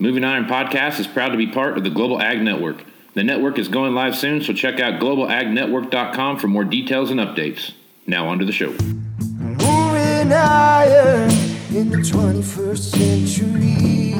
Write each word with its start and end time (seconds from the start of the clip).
Moving 0.00 0.22
Iron 0.22 0.44
Podcast 0.44 1.00
is 1.00 1.08
proud 1.08 1.30
to 1.30 1.36
be 1.36 1.48
part 1.48 1.76
of 1.76 1.82
the 1.82 1.90
Global 1.90 2.22
Ag 2.22 2.40
Network. 2.40 2.84
The 3.14 3.24
network 3.24 3.58
is 3.58 3.66
going 3.66 3.94
live 3.94 4.16
soon, 4.16 4.40
so 4.40 4.52
check 4.52 4.78
out 4.78 5.00
globalagnetwork.com 5.00 6.38
for 6.38 6.46
more 6.46 6.62
details 6.62 7.10
and 7.10 7.18
updates. 7.18 7.72
Now, 8.06 8.28
on 8.28 8.38
to 8.38 8.44
the 8.44 8.52
show. 8.52 8.70
Moving 8.70 10.32
iron 10.32 11.30
in 11.74 11.90
the 11.90 11.96
21st 11.96 12.78
century. 12.78 14.12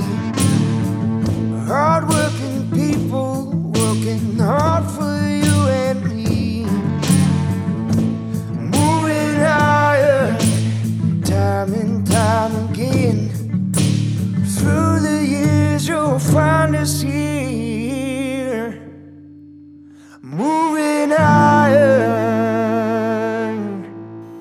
Hardworking 1.64 2.27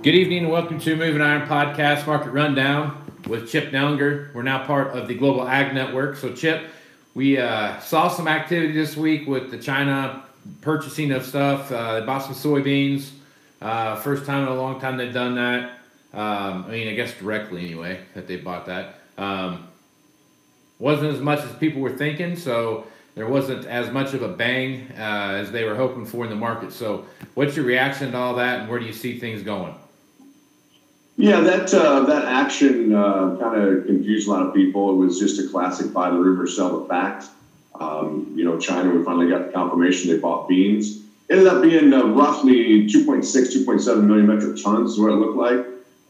Good 0.08 0.16
evening 0.16 0.44
and 0.44 0.52
welcome 0.54 0.80
to 0.80 0.96
Moving 0.96 1.22
Iron 1.22 1.50
Podcast 1.50 2.08
Market 2.08 2.32
Rundown 2.32 3.12
with 3.28 3.50
Chip 3.52 3.72
Nellinger. 3.72 4.34
We're 4.34 4.42
now 4.42 4.66
part 4.66 4.96
of 4.96 5.10
the 5.10 5.14
Global 5.14 5.46
Ag 5.46 5.74
Network. 5.74 6.16
So, 6.16 6.32
Chip, 6.32 6.64
we 7.14 7.38
uh, 7.38 7.78
saw 7.82 8.08
some 8.08 8.26
activity 8.26 8.72
this 8.72 8.96
week 8.96 9.28
with 9.28 9.52
the 9.52 9.58
China 9.58 10.24
purchasing 10.62 11.12
of 11.12 11.26
stuff. 11.26 11.70
Uh, 11.70 12.00
they 12.00 12.06
bought 12.06 12.20
some 12.24 12.36
soybeans. 12.36 13.10
Uh, 13.62 13.98
first 13.98 14.26
time 14.26 14.44
in 14.44 14.48
a 14.48 14.56
long 14.56 14.80
time 14.80 14.96
they've 14.96 15.14
done 15.14 15.36
that. 15.36 15.72
Um, 16.14 16.64
I 16.64 16.72
mean, 16.72 16.88
I 16.88 16.94
guess 16.94 17.14
directly 17.16 17.66
anyway 17.66 18.00
that 18.14 18.30
they 18.30 18.38
bought 18.38 18.68
that. 18.68 19.02
Um, 19.18 19.68
wasn't 20.80 21.14
as 21.14 21.20
much 21.20 21.40
as 21.40 21.52
people 21.58 21.82
were 21.82 21.98
thinking, 21.98 22.38
so 22.38 22.88
there 23.16 23.28
wasn't 23.28 23.66
as 23.66 23.92
much 23.92 24.14
of 24.14 24.22
a 24.22 24.30
bang 24.30 24.90
uh, 24.98 25.42
as 25.42 25.52
they 25.52 25.66
were 25.66 25.76
hoping 25.76 26.06
for 26.06 26.24
in 26.24 26.30
the 26.30 26.38
market. 26.38 26.72
So, 26.72 27.06
what's 27.34 27.58
your 27.58 27.66
reaction 27.66 28.14
to 28.14 28.18
all 28.18 28.36
that, 28.36 28.62
and 28.62 28.70
where 28.70 28.80
do 28.80 28.86
you 28.86 28.94
see 28.94 29.20
things 29.20 29.44
going? 29.44 29.76
Yeah, 31.18 31.42
that 31.42 31.74
uh, 31.74 32.02
that 32.02 32.26
action 32.26 32.94
uh, 32.94 33.36
kind 33.40 33.56
of 33.56 33.86
confused 33.86 34.28
a 34.28 34.32
lot 34.32 34.44
of 34.44 34.54
people. 34.54 34.92
It 34.92 34.96
was 34.98 35.18
just 35.18 35.40
a 35.40 35.44
classic 35.44 35.92
buy 35.94 36.12
the 36.12 36.18
rumor, 36.20 36.46
sell 36.48 36.70
the 36.72 36.86
fact. 36.86 37.30
Um, 37.80 38.28
you 38.36 38.46
know, 38.46 38.58
China, 38.58 38.92
we 38.92 39.02
finally 39.02 39.28
got 39.28 39.46
the 39.46 39.52
confirmation 39.52 40.10
they 40.10 40.16
bought 40.16 40.48
beans. 40.48 41.00
Ended 41.30 41.48
up 41.48 41.62
being 41.62 41.94
uh, 41.94 42.06
roughly 42.06 42.86
2.6, 42.86 43.24
2.7 43.26 44.06
million 44.06 44.28
metric 44.28 44.56
tons 44.62 44.92
is 44.92 45.00
what 45.00 45.12
it 45.12 45.16
looked 45.16 45.36
like 45.36 45.62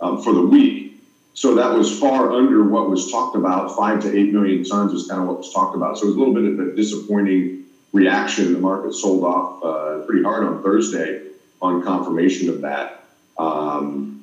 um, 0.02 0.18
for 0.18 0.34
the 0.34 0.42
week. 0.42 0.92
So 1.34 1.56
that 1.56 1.74
was 1.74 1.90
far 1.90 2.32
under 2.32 2.64
what 2.64 2.90
was 2.90 3.10
talked 3.10 3.36
about. 3.36 3.76
Five 3.76 4.00
to 4.02 4.18
eight 4.18 4.32
million 4.32 4.64
tons 4.64 4.94
was 4.94 5.06
kind 5.06 5.20
of 5.22 5.28
what 5.28 5.38
was 5.38 5.50
talked 5.50 5.76
about. 5.76 5.98
So 5.98 6.06
it 6.06 6.10
was 6.10 6.16
a 6.16 6.20
little 6.20 6.34
bit 6.34 6.46
of 6.46 6.60
a 6.60 6.68
disappointing 6.68 7.52
reaction. 7.94 8.52
The 8.52 8.60
market 8.60 8.94
sold 8.94 9.24
off 9.24 9.62
uh, 9.64 10.00
pretty 10.06 10.22
hard 10.24 10.44
on 10.44 10.58
Thursday 10.60 11.18
on 11.62 11.80
confirmation 11.80 12.50
of 12.50 12.62
that. 12.62 12.96
Um, 13.38 14.17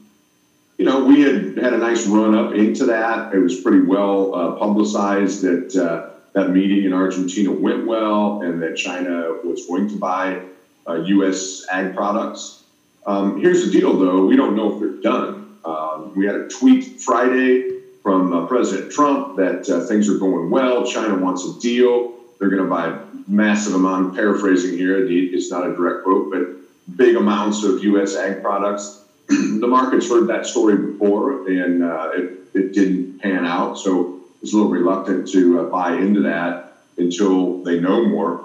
we 1.05 1.20
had 1.20 1.56
had 1.58 1.72
a 1.72 1.78
nice 1.78 2.06
run 2.06 2.34
up 2.34 2.55
into 2.55 2.86
that. 2.86 3.34
It 3.34 3.38
was 3.38 3.60
pretty 3.60 3.80
well 3.80 4.34
uh, 4.34 4.56
publicized 4.56 5.42
that 5.42 5.77
uh, 5.77 6.11
that 6.33 6.50
meeting 6.50 6.84
in 6.84 6.92
Argentina 6.92 7.50
went 7.50 7.86
well 7.86 8.42
and 8.42 8.61
that 8.62 8.77
China 8.77 9.34
was 9.44 9.66
going 9.66 9.88
to 9.88 9.96
buy 9.96 10.41
uh, 10.88 10.94
U.S. 10.94 11.64
ag 11.70 11.94
products. 11.94 12.64
Um, 13.06 13.41
here's 13.41 13.64
the 13.64 13.70
deal, 13.70 13.98
though: 13.98 14.27
we 14.27 14.36
don't 14.36 14.56
know 14.56 14.74
if 14.74 14.80
they're 14.80 15.02
done. 15.02 15.58
Um, 15.64 16.12
we 16.16 16.27
had 16.27 16.34
a 16.34 16.48
tweet 16.48 17.00
Friday 17.00 17.80
from 18.02 18.33
uh, 18.33 18.46
President 18.46 18.92
Trump 18.92 19.36
that 19.36 19.68
uh, 19.68 19.86
things 19.86 20.08
are 20.08 20.18
going 20.18 20.50
well. 20.50 20.86
China 20.86 21.16
wants 21.16 21.44
a 21.44 21.58
deal. 21.61 22.12
They're 22.39 22.50
going 22.50 22.62
to 22.62 22.68
buy 22.68 22.98
massive 23.27 23.74
amount. 23.74 24.14
Paraphrasing 24.14 24.77
here. 24.77 25.06
It's 25.08 25.50
not 25.50 25.66
a 25.66 25.74
direct 25.74 26.05
quote, 26.05 26.30
but 26.30 26.96
big 26.96 27.16
amounts 27.16 27.64
of 27.64 27.83
U.S. 27.84 28.16
ag 28.16 28.42
products. 28.42 29.03
the 29.29 29.67
market's 29.67 30.08
heard 30.08 30.27
that 30.29 30.46
story 30.46 30.77
before, 30.77 31.48
and 31.48 31.83
uh, 31.83 32.11
it, 32.14 32.30
it 32.55 32.73
didn't 32.73 33.18
pan 33.20 33.45
out. 33.45 33.79
So 33.79 34.14
it's 34.42 34.52
a 34.52 34.57
little 34.57 34.70
reluctant 34.70 35.27
to 35.29 35.61
uh, 35.61 35.64
buy 35.64 35.96
into 35.96 36.20
that 36.23 36.74
until 36.96 37.63
they 37.64 37.79
know 37.79 38.05
more. 38.05 38.40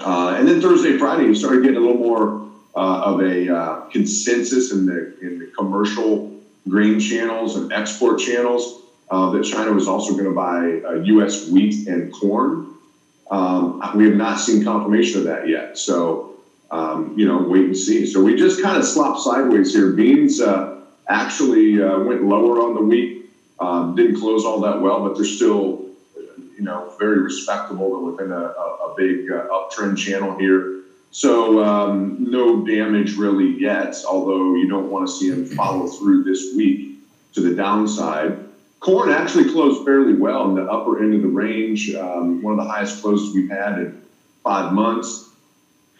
Uh, 0.00 0.34
and 0.38 0.46
then 0.46 0.60
Thursday, 0.60 0.96
Friday, 0.96 1.24
you 1.24 1.34
started 1.34 1.62
getting 1.62 1.76
a 1.76 1.80
little 1.80 1.96
more 1.96 2.40
uh, 2.74 3.00
of 3.04 3.20
a 3.20 3.48
uh, 3.48 3.80
consensus 3.90 4.70
in 4.70 4.86
the 4.86 5.08
in 5.20 5.38
the 5.38 5.46
commercial 5.46 6.30
grain 6.68 6.98
channels 6.98 7.56
and 7.56 7.70
export 7.72 8.18
channels 8.18 8.78
uh, 9.10 9.30
that 9.30 9.42
China 9.42 9.72
was 9.72 9.88
also 9.88 10.12
going 10.12 10.24
to 10.24 10.30
buy 10.30 10.80
U.S. 11.02 11.48
wheat 11.48 11.86
and 11.86 12.10
corn. 12.12 12.64
Um, 13.30 13.80
we 13.94 14.04
have 14.04 14.14
not 14.14 14.38
seen 14.38 14.62
confirmation 14.62 15.18
of 15.18 15.24
that 15.24 15.46
yet. 15.46 15.76
So, 15.76 16.24
um, 16.70 17.14
you 17.16 17.26
know, 17.26 17.38
wait 17.42 17.64
and 17.64 17.76
see. 17.76 18.06
So 18.06 18.22
we 18.22 18.36
just 18.36 18.62
kind 18.62 18.76
of 18.76 18.84
slopped 18.84 19.20
sideways 19.20 19.72
here. 19.74 19.92
Beans 19.92 20.40
uh, 20.40 20.80
actually 21.08 21.82
uh, 21.82 21.98
went 22.00 22.22
lower 22.24 22.60
on 22.60 22.74
the 22.74 22.82
week. 22.82 23.30
Um, 23.60 23.96
didn't 23.96 24.20
close 24.20 24.44
all 24.44 24.60
that 24.60 24.80
well, 24.80 25.02
but 25.02 25.16
they're 25.16 25.24
still, 25.24 25.86
you 26.56 26.62
know, 26.62 26.92
very 26.98 27.18
respectable 27.20 28.04
within 28.04 28.30
a, 28.30 28.36
a, 28.36 28.92
a 28.92 28.94
big 28.96 29.30
uh, 29.30 29.48
uptrend 29.48 29.98
channel 29.98 30.36
here. 30.38 30.82
So 31.10 31.64
um, 31.64 32.16
no 32.20 32.64
damage 32.64 33.16
really 33.16 33.58
yet, 33.58 33.96
although 34.06 34.54
you 34.54 34.68
don't 34.68 34.90
want 34.90 35.08
to 35.08 35.12
see 35.12 35.30
them 35.30 35.46
follow 35.46 35.86
through 35.86 36.24
this 36.24 36.54
week 36.54 36.98
to 37.32 37.40
the 37.40 37.54
downside. 37.54 38.44
Corn 38.80 39.10
actually 39.10 39.50
closed 39.50 39.84
fairly 39.84 40.14
well 40.14 40.48
in 40.48 40.54
the 40.54 40.70
upper 40.70 41.02
end 41.02 41.14
of 41.14 41.22
the 41.22 41.28
range, 41.28 41.94
um, 41.94 42.42
one 42.42 42.58
of 42.58 42.64
the 42.64 42.70
highest 42.70 43.02
closes 43.02 43.34
we've 43.34 43.50
had 43.50 43.78
in 43.78 44.00
five 44.44 44.72
months. 44.72 45.27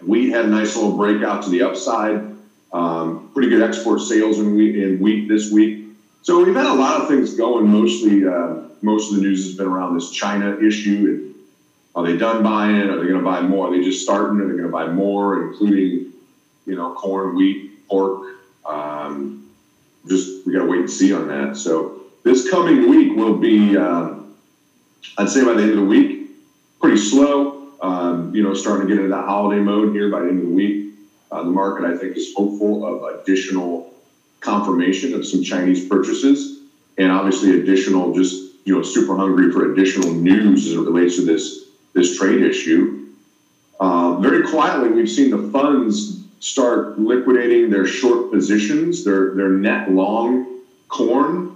Wheat 0.02 0.30
had 0.30 0.44
a 0.44 0.48
nice 0.48 0.76
little 0.76 0.96
breakout 0.96 1.42
to 1.44 1.50
the 1.50 1.62
upside. 1.62 2.36
Um, 2.72 3.30
pretty 3.32 3.48
good 3.48 3.62
export 3.62 4.00
sales 4.00 4.38
in 4.38 4.54
wheat, 4.54 4.76
in 4.76 5.00
wheat 5.00 5.28
this 5.28 5.50
week. 5.50 5.86
So 6.22 6.44
we've 6.44 6.54
had 6.54 6.66
a 6.66 6.74
lot 6.74 7.00
of 7.00 7.08
things 7.08 7.34
going. 7.34 7.68
Mostly, 7.68 8.26
uh, 8.26 8.62
most 8.82 9.10
of 9.10 9.16
the 9.16 9.22
news 9.22 9.44
has 9.46 9.56
been 9.56 9.66
around 9.66 9.94
this 9.94 10.10
China 10.10 10.56
issue 10.58 11.28
are 11.98 12.04
they 12.04 12.16
done 12.16 12.44
buying? 12.44 12.90
Are 12.90 12.96
they 12.96 13.08
going 13.08 13.18
to 13.18 13.24
buy 13.24 13.40
more? 13.40 13.66
Are 13.66 13.70
they 13.72 13.82
just 13.82 14.04
starting? 14.04 14.40
Are 14.40 14.44
they 14.44 14.52
going 14.52 14.62
to 14.62 14.68
buy 14.68 14.86
more, 14.86 15.42
including, 15.48 16.12
you 16.64 16.76
know, 16.76 16.94
corn, 16.94 17.34
wheat, 17.34 17.88
pork? 17.88 18.36
Um, 18.64 19.50
just 20.06 20.46
we 20.46 20.52
got 20.52 20.60
to 20.60 20.66
wait 20.66 20.78
and 20.78 20.90
see 20.90 21.12
on 21.12 21.26
that. 21.26 21.56
So 21.56 22.02
this 22.22 22.48
coming 22.48 22.88
week 22.88 23.16
will 23.16 23.36
be, 23.36 23.76
um, 23.76 24.32
I'd 25.18 25.28
say 25.28 25.44
by 25.44 25.54
the 25.54 25.62
end 25.62 25.70
of 25.72 25.76
the 25.78 25.84
week, 25.84 26.30
pretty 26.80 26.98
slow. 26.98 27.57
Um, 27.80 28.34
you 28.34 28.42
know, 28.42 28.54
starting 28.54 28.88
to 28.88 28.94
get 28.94 28.98
into 28.98 29.14
that 29.14 29.24
holiday 29.24 29.60
mode 29.60 29.92
here 29.92 30.10
by 30.10 30.20
the 30.20 30.28
end 30.28 30.40
of 30.40 30.46
the 30.46 30.54
week. 30.54 30.92
Uh, 31.30 31.44
the 31.44 31.50
market, 31.50 31.84
I 31.84 31.94
think, 31.94 32.16
is 32.16 32.34
hopeful 32.34 32.84
of 32.84 33.20
additional 33.20 33.88
confirmation 34.40 35.14
of 35.14 35.24
some 35.24 35.42
Chinese 35.42 35.86
purchases, 35.86 36.62
and 36.96 37.12
obviously 37.12 37.60
additional, 37.60 38.12
just 38.12 38.48
you 38.64 38.74
know, 38.74 38.82
super 38.82 39.16
hungry 39.16 39.52
for 39.52 39.72
additional 39.72 40.12
news 40.12 40.66
as 40.66 40.74
it 40.74 40.80
relates 40.80 41.16
to 41.16 41.22
this 41.22 41.66
this 41.92 42.16
trade 42.18 42.42
issue. 42.42 42.98
Uh, 43.80 44.16
very 44.18 44.48
quietly, 44.48 44.90
we've 44.90 45.10
seen 45.10 45.30
the 45.30 45.50
funds 45.50 46.20
start 46.40 46.98
liquidating 46.98 47.70
their 47.70 47.86
short 47.86 48.30
positions, 48.30 49.04
their 49.04 49.34
their 49.34 49.50
net 49.50 49.90
long 49.90 50.44
corn. 50.88 51.54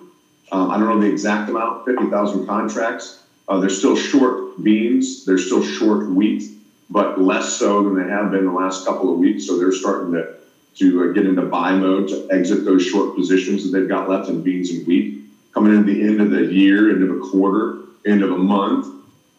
Um, 0.52 0.70
I 0.70 0.78
don't 0.78 0.88
know 0.88 1.00
the 1.00 1.10
exact 1.10 1.48
amount, 1.48 1.84
50,000 1.86 2.46
contracts. 2.46 3.21
Uh, 3.48 3.58
they're 3.58 3.70
still 3.70 3.96
short 3.96 4.62
beans, 4.62 5.24
they're 5.24 5.38
still 5.38 5.62
short 5.62 6.08
wheat, 6.08 6.56
but 6.90 7.20
less 7.20 7.58
so 7.58 7.82
than 7.82 7.96
they 7.96 8.10
have 8.10 8.30
been 8.30 8.44
the 8.44 8.52
last 8.52 8.86
couple 8.86 9.12
of 9.12 9.18
weeks. 9.18 9.46
So 9.46 9.58
they're 9.58 9.72
starting 9.72 10.12
to, 10.12 10.34
to 10.76 11.04
uh, 11.04 11.12
get 11.12 11.26
into 11.26 11.42
buy 11.42 11.74
mode 11.74 12.08
to 12.08 12.28
exit 12.30 12.64
those 12.64 12.84
short 12.84 13.14
positions 13.14 13.64
that 13.64 13.76
they've 13.76 13.88
got 13.88 14.08
left 14.08 14.28
in 14.28 14.42
beans 14.42 14.70
and 14.70 14.86
wheat. 14.86 15.18
Coming 15.52 15.74
into 15.74 15.92
the 15.92 16.02
end 16.02 16.20
of 16.20 16.30
the 16.30 16.44
year, 16.44 16.90
end 16.90 17.02
of 17.02 17.10
a 17.10 17.18
quarter, 17.18 17.78
end 18.06 18.22
of 18.22 18.30
a 18.30 18.36
month, 18.36 18.86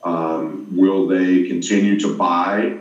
um, 0.04 0.68
will 0.76 1.08
they 1.08 1.44
continue 1.48 2.00
to 2.00 2.16
buy 2.16 2.78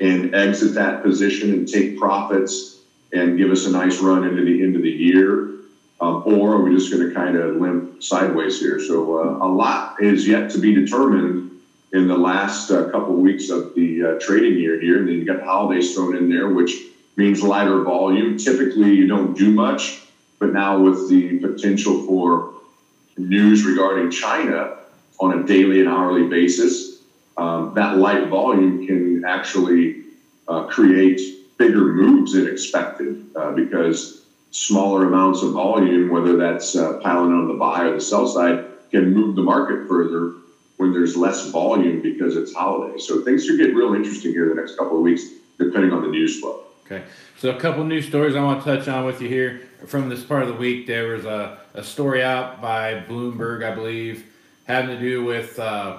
and 0.00 0.34
exit 0.34 0.74
that 0.74 1.02
position 1.02 1.50
and 1.50 1.68
take 1.68 1.98
profits 1.98 2.80
and 3.12 3.36
give 3.36 3.50
us 3.50 3.66
a 3.66 3.70
nice 3.70 4.00
run 4.00 4.24
into 4.24 4.44
the 4.44 4.62
end 4.62 4.76
of 4.76 4.82
the 4.82 4.90
year? 4.90 5.48
Um, 6.02 6.20
or 6.24 6.54
are 6.54 6.62
we 6.62 6.74
just 6.74 6.90
going 6.90 7.06
to 7.06 7.14
kind 7.14 7.36
of 7.36 7.54
limp 7.54 8.02
sideways 8.02 8.58
here? 8.58 8.80
So 8.80 9.18
uh, 9.20 9.46
a 9.46 9.48
lot 9.48 9.94
is 10.00 10.26
yet 10.26 10.50
to 10.50 10.58
be 10.58 10.74
determined 10.74 11.48
in 11.92 12.08
the 12.08 12.16
last 12.16 12.72
uh, 12.72 12.90
couple 12.90 13.14
weeks 13.14 13.50
of 13.50 13.72
the 13.74 14.02
uh, 14.02 14.18
trading 14.18 14.58
year 14.58 14.80
here. 14.80 14.98
And 14.98 15.06
then 15.06 15.14
you 15.14 15.24
got 15.24 15.38
the 15.38 15.44
holidays 15.44 15.94
thrown 15.94 16.16
in 16.16 16.28
there, 16.28 16.48
which 16.48 16.88
means 17.14 17.40
lighter 17.40 17.82
volume. 17.82 18.36
Typically, 18.36 18.92
you 18.92 19.06
don't 19.06 19.36
do 19.36 19.52
much, 19.52 20.02
but 20.40 20.52
now 20.52 20.76
with 20.76 21.08
the 21.08 21.38
potential 21.38 21.94
for 22.00 22.48
news 23.16 23.64
regarding 23.64 24.10
China, 24.10 24.72
on 25.20 25.38
a 25.38 25.44
daily 25.44 25.78
and 25.78 25.88
hourly 25.88 26.26
basis, 26.26 26.98
um, 27.36 27.70
that 27.74 27.96
light 27.96 28.26
volume 28.28 28.84
can 28.84 29.22
actually 29.24 29.94
uh, 30.48 30.64
create 30.64 31.20
bigger 31.58 31.84
moves 31.84 32.32
than 32.32 32.48
expected 32.48 33.16
uh, 33.36 33.52
because 33.52 34.21
smaller 34.52 35.06
amounts 35.08 35.42
of 35.42 35.52
volume, 35.52 36.10
whether 36.10 36.36
that's 36.36 36.76
uh, 36.76 36.98
piling 37.02 37.32
on 37.32 37.48
the 37.48 37.54
buy 37.54 37.84
or 37.84 37.94
the 37.94 38.00
sell 38.00 38.28
side, 38.28 38.64
can 38.90 39.12
move 39.12 39.34
the 39.34 39.42
market 39.42 39.88
further 39.88 40.34
when 40.76 40.92
there's 40.92 41.16
less 41.16 41.50
volume 41.50 42.00
because 42.00 42.36
it's 42.36 42.54
holiday. 42.54 42.98
So 42.98 43.22
things 43.22 43.48
could 43.48 43.58
get 43.58 43.74
real 43.74 43.94
interesting 43.94 44.32
here 44.32 44.48
the 44.48 44.54
next 44.54 44.76
couple 44.76 44.98
of 44.98 45.02
weeks, 45.02 45.24
depending 45.58 45.92
on 45.92 46.02
the 46.02 46.08
news 46.08 46.38
flow. 46.38 46.64
Okay. 46.86 47.02
So 47.38 47.50
a 47.50 47.58
couple 47.58 47.82
news 47.84 48.06
stories 48.06 48.36
I 48.36 48.42
want 48.42 48.62
to 48.62 48.76
touch 48.76 48.86
on 48.88 49.06
with 49.06 49.22
you 49.22 49.28
here 49.28 49.62
from 49.86 50.08
this 50.08 50.22
part 50.22 50.42
of 50.42 50.48
the 50.48 50.54
week. 50.54 50.86
There 50.86 51.08
was 51.08 51.24
a, 51.24 51.58
a 51.74 51.82
story 51.82 52.22
out 52.22 52.60
by 52.60 53.02
Bloomberg, 53.08 53.64
I 53.64 53.74
believe, 53.74 54.26
having 54.64 54.94
to 54.94 55.00
do 55.00 55.24
with 55.24 55.58
uh, 55.58 55.98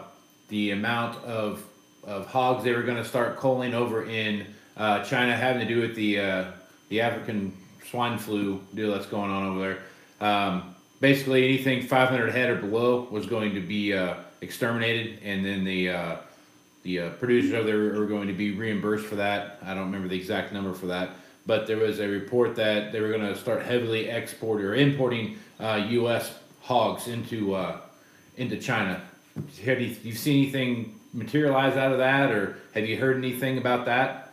the 0.49 0.71
amount 0.71 1.23
of 1.25 1.65
of 2.03 2.27
hogs 2.27 2.65
they 2.65 2.73
were 2.73 2.83
going 2.83 2.97
to 2.97 3.05
start 3.05 3.37
culling 3.37 3.73
over 3.73 4.05
in 4.05 4.45
uh, 4.75 5.01
China, 5.05 5.33
having 5.35 5.65
to 5.65 5.73
do 5.73 5.81
with 5.81 5.95
the 5.95 6.19
uh, 6.19 6.45
the 6.89 7.01
African 7.01 7.57
swine 7.89 8.17
flu 8.17 8.61
deal 8.73 8.91
that's 8.91 9.05
going 9.05 9.31
on 9.31 9.47
over 9.47 9.59
there. 9.59 10.27
Um, 10.27 10.75
basically, 10.99 11.45
anything 11.45 11.87
500 11.87 12.31
head 12.31 12.49
or 12.49 12.55
below 12.55 13.07
was 13.11 13.25
going 13.25 13.53
to 13.55 13.61
be 13.61 13.93
uh, 13.93 14.15
exterminated, 14.41 15.19
and 15.23 15.45
then 15.45 15.63
the 15.63 15.89
uh, 15.89 16.15
the 16.83 16.99
uh, 16.99 17.09
producers 17.11 17.53
over 17.53 17.65
there 17.65 18.01
are 18.01 18.05
going 18.05 18.27
to 18.27 18.33
be 18.33 18.51
reimbursed 18.55 19.05
for 19.05 19.15
that. 19.15 19.59
I 19.63 19.73
don't 19.73 19.85
remember 19.85 20.09
the 20.09 20.17
exact 20.17 20.51
number 20.51 20.73
for 20.73 20.87
that, 20.87 21.11
but 21.45 21.65
there 21.65 21.77
was 21.77 21.99
a 21.99 22.07
report 22.07 22.55
that 22.57 22.91
they 22.91 22.99
were 22.99 23.09
going 23.09 23.21
to 23.21 23.37
start 23.37 23.63
heavily 23.63 24.09
exporting 24.09 24.65
or 24.65 24.75
importing 24.75 25.37
U.S. 25.59 26.29
Uh, 26.29 26.33
hogs 26.61 27.07
into 27.07 27.57
into 28.37 28.57
China. 28.57 29.01
Have 29.63 29.81
you, 29.81 29.95
you 30.03 30.13
seen 30.13 30.43
anything 30.43 30.99
materialize 31.13 31.77
out 31.77 31.91
of 31.91 31.99
that, 31.99 32.31
or 32.31 32.57
have 32.73 32.87
you 32.87 32.97
heard 32.97 33.17
anything 33.17 33.57
about 33.57 33.85
that? 33.85 34.32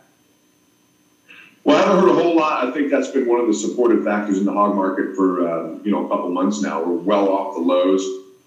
Well, 1.63 1.77
I 1.77 1.81
haven't 1.81 1.99
heard 1.99 2.09
a 2.09 2.13
whole 2.13 2.35
lot. 2.35 2.67
I 2.67 2.71
think 2.71 2.89
that's 2.89 3.09
been 3.09 3.27
one 3.27 3.39
of 3.39 3.47
the 3.47 3.53
supportive 3.53 4.03
factors 4.03 4.39
in 4.39 4.45
the 4.45 4.51
hog 4.51 4.75
market 4.75 5.15
for 5.15 5.47
uh, 5.47 5.67
you 5.83 5.91
know 5.91 6.05
a 6.05 6.09
couple 6.09 6.31
months 6.31 6.61
now. 6.61 6.83
We're 6.83 6.93
well 6.93 7.29
off 7.29 7.53
the 7.53 7.61
lows. 7.61 8.03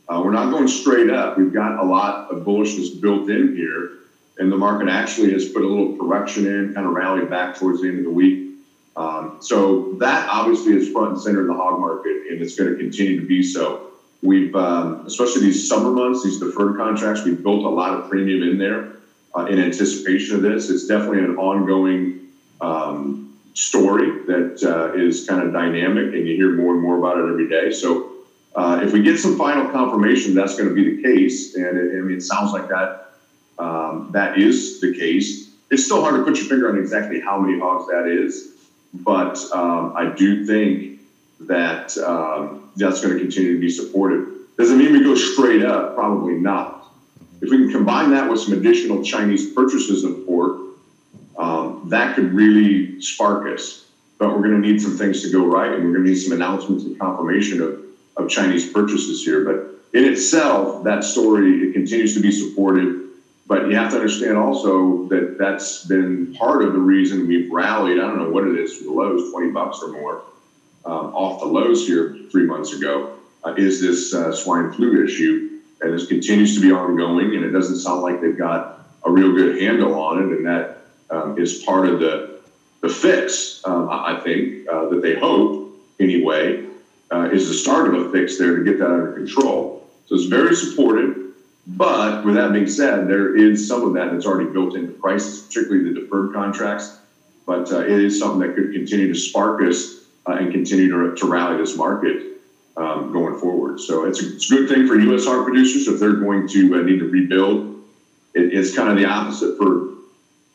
Uh, 0.08 0.20
we're 0.22 0.32
not 0.32 0.50
going 0.50 0.66
straight 0.66 1.10
up. 1.10 1.36
We've 1.36 1.52
got 1.52 1.78
a 1.78 1.84
lot 1.84 2.26
of 2.30 2.44
bullishness 2.44 3.00
built 3.00 3.28
in 3.28 3.54
here, 3.54 3.90
and 4.38 4.50
the 4.50 4.56
market 4.56 4.88
actually 4.88 5.32
has 5.32 5.44
put 5.46 5.62
a 5.62 5.66
little 5.66 5.94
correction 5.96 6.44
in, 6.44 6.72
kind 6.72 6.86
of 6.86 6.92
rallied 6.92 7.28
back 7.28 7.56
towards 7.56 7.80
the 7.80 7.88
end 7.88 7.98
of 7.98 8.04
the 8.04 8.10
week. 8.10 8.40
Um, 8.96 9.32
so 9.38 9.86
that 9.92 10.26
obviously 10.28 10.74
is 10.74 10.88
front 10.88 11.10
and 11.10 11.18
center 11.20 11.40
in 11.40 11.46
the 11.46 11.54
hog 11.54 11.78
market, 11.78 12.18
and 12.28 12.40
it's 12.40 12.54
going 12.54 12.68
to 12.68 12.76
continue 12.76 13.16
to 13.16 13.22
be 13.22 13.42
so. 13.42 13.80
We've, 14.22 14.54
um, 14.54 14.98
especially 15.06 15.42
these 15.42 15.66
summer 15.66 15.90
months, 15.90 16.22
these 16.22 16.38
deferred 16.38 16.76
contracts, 16.76 17.24
we've 17.24 17.42
built 17.42 17.62
a 17.64 17.68
lot 17.68 17.92
of 17.92 18.08
premium 18.08 18.42
in 18.42 18.58
there 18.58 18.86
uh, 19.36 19.44
in 19.48 19.58
anticipation 19.58 20.34
of 20.34 20.42
this. 20.42 20.68
It's 20.68 20.84
definitely 20.84 21.20
an 21.20 21.30
ongoing 21.36 22.10
um, 22.64 22.98
story 23.54 24.08
that 24.26 24.62
uh, 24.64 24.92
is 24.94 25.26
kind 25.26 25.40
of 25.40 25.52
dynamic, 25.52 26.12
and 26.14 26.26
you 26.26 26.34
hear 26.34 26.50
more 26.50 26.72
and 26.72 26.82
more 26.82 26.96
about 26.96 27.18
it 27.18 27.28
every 27.28 27.48
day. 27.48 27.70
So, 27.70 27.88
uh, 28.56 28.80
if 28.82 28.92
we 28.92 29.00
get 29.02 29.18
some 29.18 29.36
final 29.36 29.64
confirmation 29.64 30.34
that's 30.34 30.54
going 30.56 30.68
to 30.68 30.74
be 30.74 30.84
the 30.84 30.98
case, 31.08 31.54
and 31.54 31.76
it, 31.76 31.98
I 31.98 32.02
mean, 32.02 32.16
it 32.16 32.22
sounds 32.22 32.52
like 32.52 32.66
that 32.68 32.88
um, 33.58 34.06
that 34.10 34.36
is 34.36 34.80
the 34.80 34.90
case. 34.90 35.48
It's 35.70 35.84
still 35.84 36.00
hard 36.00 36.14
to 36.14 36.22
put 36.22 36.38
your 36.40 36.46
finger 36.46 36.68
on 36.68 36.76
exactly 36.76 37.18
how 37.18 37.36
many 37.38 37.56
hogs 37.58 37.86
that 37.86 38.06
is, 38.06 38.48
but 39.04 39.36
um, 39.52 39.92
I 39.94 40.06
do 40.06 40.44
think 40.44 40.92
that 41.40 41.96
um, 41.98 42.58
that's 42.76 43.00
going 43.00 43.14
to 43.14 43.18
continue 43.18 43.52
to 43.52 43.60
be 43.60 43.68
supported. 43.68 44.22
Does 44.58 44.70
it 44.70 44.76
mean 44.76 44.92
we 44.92 45.02
go 45.02 45.14
straight 45.14 45.62
up? 45.62 45.94
Probably 45.94 46.34
not. 46.34 46.70
If 47.40 47.50
we 47.50 47.58
can 47.58 47.68
combine 47.68 48.10
that 48.10 48.28
with 48.28 48.38
some 48.40 48.52
additional 48.52 49.02
Chinese 49.02 49.44
purchases 49.44 50.04
of 50.04 50.24
pork, 50.24 50.63
that 51.90 52.14
could 52.14 52.32
really 52.32 53.00
spark 53.00 53.46
us. 53.46 53.84
But 54.18 54.28
we're 54.34 54.42
going 54.42 54.52
to 54.52 54.58
need 54.60 54.80
some 54.80 54.92
things 54.92 55.22
to 55.22 55.30
go 55.30 55.46
right, 55.46 55.72
and 55.72 55.84
we're 55.84 55.92
going 55.92 56.04
to 56.04 56.10
need 56.10 56.16
some 56.16 56.32
announcements 56.32 56.84
and 56.84 56.98
confirmation 56.98 57.60
of, 57.60 57.78
of 58.16 58.28
Chinese 58.28 58.72
purchases 58.72 59.24
here. 59.24 59.44
But 59.44 59.66
in 59.92 60.04
itself, 60.04 60.84
that 60.84 61.04
story 61.04 61.62
it 61.62 61.72
continues 61.72 62.14
to 62.14 62.20
be 62.20 62.30
supported. 62.30 63.00
But 63.46 63.68
you 63.68 63.76
have 63.76 63.90
to 63.90 63.96
understand 63.96 64.38
also 64.38 65.06
that 65.08 65.36
that's 65.38 65.84
been 65.86 66.32
part 66.34 66.62
of 66.62 66.72
the 66.72 66.78
reason 66.78 67.26
we've 67.26 67.50
rallied. 67.50 67.98
I 67.98 68.06
don't 68.06 68.16
know 68.16 68.28
what 68.28 68.44
it 68.44 68.56
is 68.56 68.74
for 68.74 68.84
the 68.84 68.90
lows, 68.92 69.30
20 69.30 69.48
bucks 69.48 69.80
or 69.82 69.88
more 69.88 70.20
um, 70.84 71.10
off 71.12 71.40
the 71.40 71.46
lows 71.46 71.86
here 71.86 72.14
three 72.30 72.44
months 72.44 72.72
ago 72.72 73.06
uh, 73.44 73.52
is 73.56 73.80
this 73.80 74.12
uh, 74.12 74.32
swine 74.32 74.70
flu 74.70 75.02
issue. 75.02 75.50
And 75.80 75.92
this 75.92 76.06
continues 76.06 76.54
to 76.54 76.60
be 76.60 76.72
ongoing, 76.72 77.34
and 77.34 77.44
it 77.44 77.50
doesn't 77.50 77.76
sound 77.76 78.00
like 78.00 78.20
they've 78.20 78.36
got 78.36 78.80
a 79.04 79.10
real 79.10 79.32
good 79.32 79.60
handle 79.60 79.94
on 79.98 80.18
it. 80.18 80.30
And 80.30 80.46
that 80.46 80.73
um, 81.14 81.38
is 81.38 81.62
part 81.62 81.88
of 81.88 82.00
the, 82.00 82.40
the 82.80 82.88
fix, 82.88 83.62
um, 83.64 83.88
I 83.90 84.20
think, 84.22 84.68
uh, 84.68 84.86
that 84.86 85.00
they 85.00 85.18
hope, 85.18 85.72
anyway, 86.00 86.66
uh, 87.10 87.28
is 87.30 87.48
the 87.48 87.54
start 87.54 87.86
of 87.88 87.94
a 87.94 88.10
fix 88.10 88.38
there 88.38 88.56
to 88.56 88.64
get 88.64 88.78
that 88.78 88.90
under 88.90 89.12
control. 89.12 89.86
So 90.06 90.14
it's 90.14 90.24
very 90.24 90.54
supportive. 90.54 91.20
But 91.66 92.24
with 92.24 92.34
that 92.34 92.52
being 92.52 92.66
said, 92.66 93.08
there 93.08 93.34
is 93.34 93.66
some 93.66 93.82
of 93.84 93.94
that 93.94 94.10
that's 94.12 94.26
already 94.26 94.50
built 94.50 94.74
into 94.74 94.92
prices, 94.92 95.40
particularly 95.46 95.92
the 95.92 96.00
deferred 96.00 96.32
contracts. 96.34 96.98
But 97.46 97.70
uh, 97.72 97.80
it 97.80 97.90
is 97.90 98.18
something 98.18 98.40
that 98.40 98.54
could 98.54 98.72
continue 98.72 99.08
to 99.08 99.14
spark 99.14 99.62
us 99.62 100.04
uh, 100.26 100.32
and 100.32 100.52
continue 100.52 100.88
to, 100.88 101.14
to 101.14 101.26
rally 101.26 101.56
this 101.56 101.76
market 101.76 102.38
um, 102.76 103.12
going 103.12 103.38
forward. 103.38 103.80
So 103.80 104.04
it's 104.04 104.22
a, 104.22 104.34
it's 104.34 104.50
a, 104.50 104.54
good 104.54 104.68
thing 104.68 104.86
for 104.86 104.98
U.S. 104.98 105.26
hog 105.26 105.44
producers 105.44 105.86
if 105.86 106.00
they're 106.00 106.14
going 106.14 106.48
to 106.48 106.76
uh, 106.76 106.82
need 106.82 106.98
to 106.98 107.08
rebuild. 107.08 107.82
It, 108.34 108.52
it's 108.52 108.74
kind 108.74 108.90
of 108.90 108.96
the 108.96 109.04
opposite 109.04 109.56
for 109.56 109.93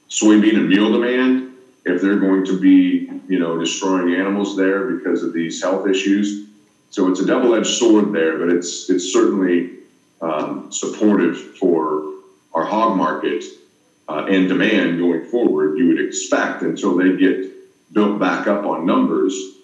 soybean 0.10 0.58
and 0.58 0.70
meal 0.70 0.92
demand. 0.92 1.54
If 1.86 2.02
they're 2.02 2.20
going 2.20 2.46
to 2.46 2.60
be, 2.60 3.10
you 3.28 3.40
know, 3.40 3.58
destroying 3.58 4.14
animals 4.14 4.56
there 4.56 4.88
because 4.88 5.24
of 5.24 5.34
these 5.34 5.62
health 5.62 5.88
issues, 5.88 6.50
so 6.92 7.10
it's 7.10 7.20
a 7.20 7.26
double-edged 7.26 7.68
sword 7.68 8.12
there. 8.12 8.38
But 8.38 8.50
it's 8.50 8.90
it's 8.90 9.14
certainly 9.14 9.78
um, 10.22 10.72
supportive 10.72 11.58
for 11.58 12.14
our 12.54 12.66
hog 12.66 12.98
market 12.98 13.44
uh, 14.08 14.26
and 14.30 14.48
demand 14.48 15.00
going 15.00 15.26
forward. 15.26 15.78
You 15.78 15.88
would 15.88 16.00
expect 16.00 16.64
until 16.64 16.96
they 16.98 17.16
get 17.16 17.46
built 17.94 18.20
back 18.20 18.48
up 18.48 18.66
on 18.66 18.86
numbers 18.86 19.60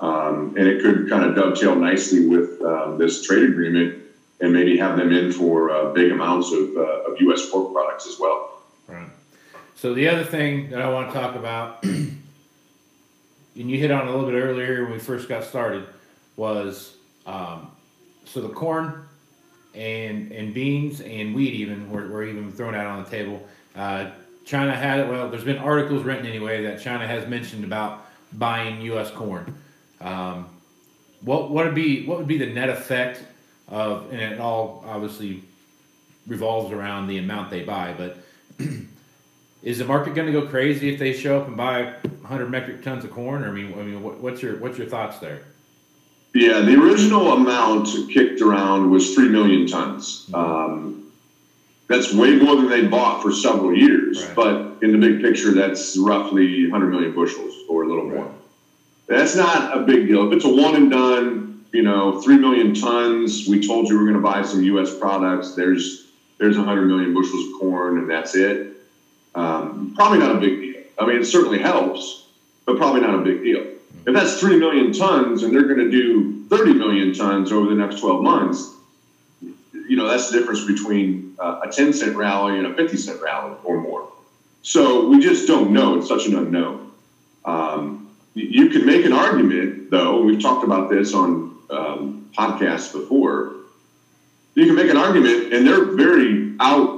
um, 0.00 0.54
and 0.56 0.66
it 0.68 0.82
could 0.82 1.08
kind 1.08 1.24
of 1.24 1.34
dovetail 1.34 1.74
nicely 1.74 2.26
with 2.26 2.60
um, 2.62 2.98
this 2.98 3.26
trade 3.26 3.42
agreement 3.42 4.02
and 4.40 4.52
maybe 4.52 4.76
have 4.78 4.96
them 4.96 5.12
in 5.12 5.32
for 5.32 5.70
uh, 5.70 5.92
big 5.92 6.12
amounts 6.12 6.52
of, 6.52 6.76
uh, 6.76 7.10
of 7.10 7.20
U.S. 7.20 7.50
pork 7.50 7.72
products 7.72 8.06
as 8.06 8.18
well. 8.18 8.62
Right. 8.86 9.08
So 9.78 9.94
the 9.94 10.08
other 10.08 10.24
thing 10.24 10.70
that 10.70 10.82
I 10.82 10.90
want 10.90 11.12
to 11.12 11.14
talk 11.14 11.36
about, 11.36 11.84
and 11.84 12.20
you 13.54 13.78
hit 13.78 13.92
on 13.92 14.08
a 14.08 14.10
little 14.10 14.28
bit 14.28 14.34
earlier 14.34 14.82
when 14.82 14.94
we 14.94 14.98
first 14.98 15.28
got 15.28 15.44
started, 15.44 15.86
was 16.36 16.96
um, 17.26 17.70
so 18.24 18.40
the 18.40 18.48
corn 18.48 19.04
and 19.76 20.32
and 20.32 20.52
beans 20.52 21.00
and 21.00 21.32
wheat 21.32 21.54
even 21.54 21.88
were, 21.92 22.08
were 22.08 22.24
even 22.24 22.50
thrown 22.50 22.74
out 22.74 22.86
on 22.86 23.04
the 23.04 23.08
table. 23.08 23.46
Uh, 23.76 24.10
China 24.44 24.74
had 24.74 24.98
it 24.98 25.08
well, 25.08 25.28
there's 25.30 25.44
been 25.44 25.58
articles 25.58 26.02
written 26.02 26.26
anyway 26.26 26.64
that 26.64 26.80
China 26.80 27.06
has 27.06 27.28
mentioned 27.28 27.62
about 27.62 28.04
buying 28.32 28.80
U.S. 28.80 29.12
corn. 29.12 29.54
Um, 30.00 30.48
what 31.20 31.52
what 31.52 31.66
would 31.66 31.76
be 31.76 32.04
what 32.04 32.18
would 32.18 32.26
be 32.26 32.38
the 32.38 32.46
net 32.46 32.68
effect 32.68 33.22
of 33.68 34.10
and 34.10 34.20
it 34.20 34.40
all 34.40 34.82
obviously 34.88 35.44
revolves 36.26 36.72
around 36.72 37.06
the 37.06 37.18
amount 37.18 37.50
they 37.50 37.62
buy, 37.62 37.94
but 37.96 38.18
is 39.62 39.78
the 39.78 39.84
market 39.84 40.14
going 40.14 40.32
to 40.32 40.40
go 40.40 40.46
crazy 40.46 40.92
if 40.92 40.98
they 40.98 41.12
show 41.12 41.40
up 41.40 41.48
and 41.48 41.56
buy 41.56 41.94
100 42.02 42.50
metric 42.50 42.82
tons 42.82 43.04
of 43.04 43.10
corn? 43.10 43.44
Or 43.44 43.48
I 43.48 43.52
mean, 43.52 43.72
I 43.74 43.82
mean, 43.82 44.02
what, 44.02 44.18
what's 44.18 44.42
your 44.42 44.56
what's 44.56 44.78
your 44.78 44.86
thoughts 44.86 45.18
there? 45.18 45.40
Yeah, 46.34 46.60
the 46.60 46.74
original 46.74 47.32
amount 47.32 47.88
kicked 48.12 48.40
around 48.40 48.90
was 48.90 49.14
three 49.14 49.28
million 49.28 49.66
tons. 49.66 50.28
Um, 50.32 51.10
that's 51.88 52.12
way 52.12 52.36
more 52.36 52.54
than 52.56 52.68
they 52.68 52.86
bought 52.86 53.22
for 53.22 53.32
several 53.32 53.74
years. 53.74 54.24
Right. 54.24 54.34
But 54.36 54.82
in 54.82 54.92
the 54.92 54.98
big 54.98 55.22
picture, 55.22 55.52
that's 55.52 55.96
roughly 55.96 56.70
100 56.70 56.90
million 56.90 57.14
bushels 57.14 57.54
or 57.68 57.84
a 57.84 57.88
little 57.88 58.06
right. 58.06 58.16
more. 58.16 58.34
That's 59.06 59.34
not 59.34 59.76
a 59.76 59.80
big 59.80 60.06
deal. 60.06 60.30
If 60.30 60.36
it's 60.36 60.44
a 60.44 60.54
one 60.54 60.76
and 60.76 60.90
done, 60.90 61.64
you 61.72 61.82
know, 61.82 62.20
three 62.20 62.36
million 62.36 62.74
tons, 62.74 63.48
we 63.48 63.66
told 63.66 63.88
you 63.88 63.96
we're 63.96 64.04
going 64.04 64.16
to 64.16 64.20
buy 64.20 64.42
some 64.42 64.62
U.S. 64.62 64.96
products. 64.96 65.54
There's 65.54 66.08
there's 66.36 66.56
100 66.56 66.86
million 66.86 67.14
bushels 67.14 67.48
of 67.48 67.58
corn, 67.58 67.98
and 67.98 68.08
that's 68.08 68.36
it. 68.36 68.77
Um, 69.34 69.92
probably 69.94 70.18
not 70.18 70.36
a 70.36 70.40
big 70.40 70.60
deal. 70.60 70.82
I 70.98 71.06
mean, 71.06 71.16
it 71.20 71.24
certainly 71.24 71.58
helps, 71.58 72.26
but 72.66 72.76
probably 72.76 73.00
not 73.00 73.14
a 73.14 73.22
big 73.22 73.42
deal. 73.42 73.66
If 74.06 74.14
that's 74.14 74.40
3 74.40 74.58
million 74.58 74.92
tons 74.92 75.42
and 75.42 75.54
they're 75.54 75.66
going 75.66 75.78
to 75.78 75.90
do 75.90 76.44
30 76.48 76.74
million 76.74 77.12
tons 77.12 77.52
over 77.52 77.68
the 77.68 77.74
next 77.74 78.00
12 78.00 78.22
months, 78.22 78.74
you 79.72 79.96
know, 79.96 80.08
that's 80.08 80.30
the 80.30 80.38
difference 80.38 80.64
between 80.64 81.34
uh, 81.38 81.60
a 81.62 81.70
10 81.70 81.92
cent 81.92 82.16
rally 82.16 82.58
and 82.58 82.66
a 82.66 82.74
50 82.74 82.96
cent 82.96 83.20
rally 83.22 83.54
or 83.64 83.80
more. 83.80 84.08
So 84.62 85.08
we 85.08 85.20
just 85.20 85.46
don't 85.46 85.72
know. 85.72 85.98
It's 85.98 86.08
such 86.08 86.26
an 86.26 86.36
unknown. 86.36 86.90
Um, 87.44 88.10
you 88.34 88.68
can 88.68 88.84
make 88.84 89.04
an 89.04 89.12
argument, 89.12 89.90
though, 89.90 90.22
we've 90.22 90.40
talked 90.40 90.64
about 90.64 90.90
this 90.90 91.14
on 91.14 91.56
um, 91.70 92.30
podcasts 92.36 92.92
before. 92.92 93.54
You 94.54 94.66
can 94.66 94.74
make 94.74 94.90
an 94.90 94.96
argument, 94.96 95.52
and 95.52 95.66
they're 95.66 95.84
very 95.84 96.54
out 96.60 96.97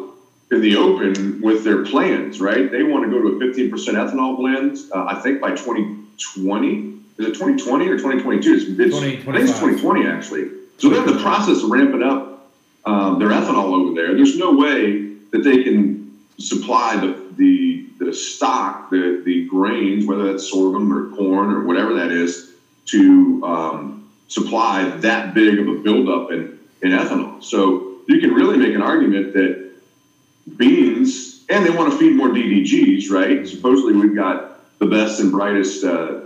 in 0.51 0.61
the 0.61 0.77
open 0.77 1.41
with 1.41 1.65
their 1.65 1.85
plans, 1.85 2.41
right? 2.41 2.71
They 2.71 2.83
want 2.83 3.05
to 3.05 3.11
go 3.11 3.21
to 3.23 3.37
a 3.37 3.55
15% 3.55 3.71
ethanol 3.71 4.37
blend, 4.37 4.79
uh, 4.93 5.07
I 5.07 5.21
think 5.21 5.41
by 5.41 5.51
2020. 5.51 6.91
Is 7.19 7.27
it 7.27 7.35
2020 7.35 7.89
or 7.89 7.97
2022? 7.97 8.55
It's, 8.55 8.65
it's, 8.65 8.97
I 8.97 9.01
think 9.01 9.49
it's 9.49 9.61
2020, 9.61 10.07
actually. 10.07 10.51
So 10.79 10.89
they're 10.89 11.07
in 11.07 11.15
the 11.15 11.23
process 11.23 11.63
of 11.63 11.71
ramping 11.71 12.03
up 12.03 12.49
um, 12.85 13.19
their 13.19 13.29
ethanol 13.29 13.75
over 13.75 13.95
there. 13.95 14.15
There's 14.15 14.39
no 14.39 14.53
way 14.57 15.15
that 15.31 15.45
they 15.45 15.63
can 15.63 16.19
supply 16.39 16.97
the 16.97 17.21
the, 17.37 17.87
the 17.99 18.13
stock, 18.13 18.91
the 18.91 19.23
the 19.25 19.47
grains, 19.47 20.07
whether 20.07 20.31
that's 20.31 20.51
sorghum 20.51 20.93
or 20.93 21.15
corn 21.17 21.53
or 21.53 21.65
whatever 21.65 21.95
that 21.95 22.11
is, 22.11 22.53
to 22.87 23.43
um, 23.45 24.09
supply 24.29 24.89
that 24.89 25.33
big 25.35 25.59
of 25.59 25.69
a 25.69 25.75
buildup 25.75 26.33
in 26.33 26.59
in 26.83 26.91
ethanol. 26.91 27.43
So 27.43 27.99
you 28.09 28.21
can 28.21 28.33
really 28.33 28.57
make 28.57 28.75
an 28.75 28.83
argument 28.83 29.35
that 29.35 29.60
beans, 30.57 31.45
and 31.49 31.65
they 31.65 31.71
want 31.71 31.93
to 31.93 31.99
feed 31.99 32.17
more 32.17 32.29
DDGs, 32.29 33.11
right? 33.11 33.47
Supposedly 33.47 33.95
we've 33.95 34.15
got 34.15 34.79
the 34.79 34.87
best 34.87 35.21
and 35.21 35.31
brightest 35.31 35.85
uh, 35.85 36.21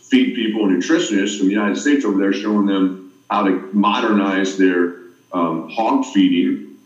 feed 0.00 0.34
people 0.34 0.64
and 0.64 0.80
nutritionists 0.80 1.38
from 1.38 1.48
the 1.48 1.52
United 1.52 1.76
States 1.76 2.04
over 2.04 2.18
there 2.18 2.32
showing 2.32 2.66
them 2.66 3.10
how 3.28 3.42
to 3.42 3.68
modernize 3.72 4.56
their 4.56 4.94
um, 5.32 5.68
hog 5.68 6.04
feeding 6.04 6.76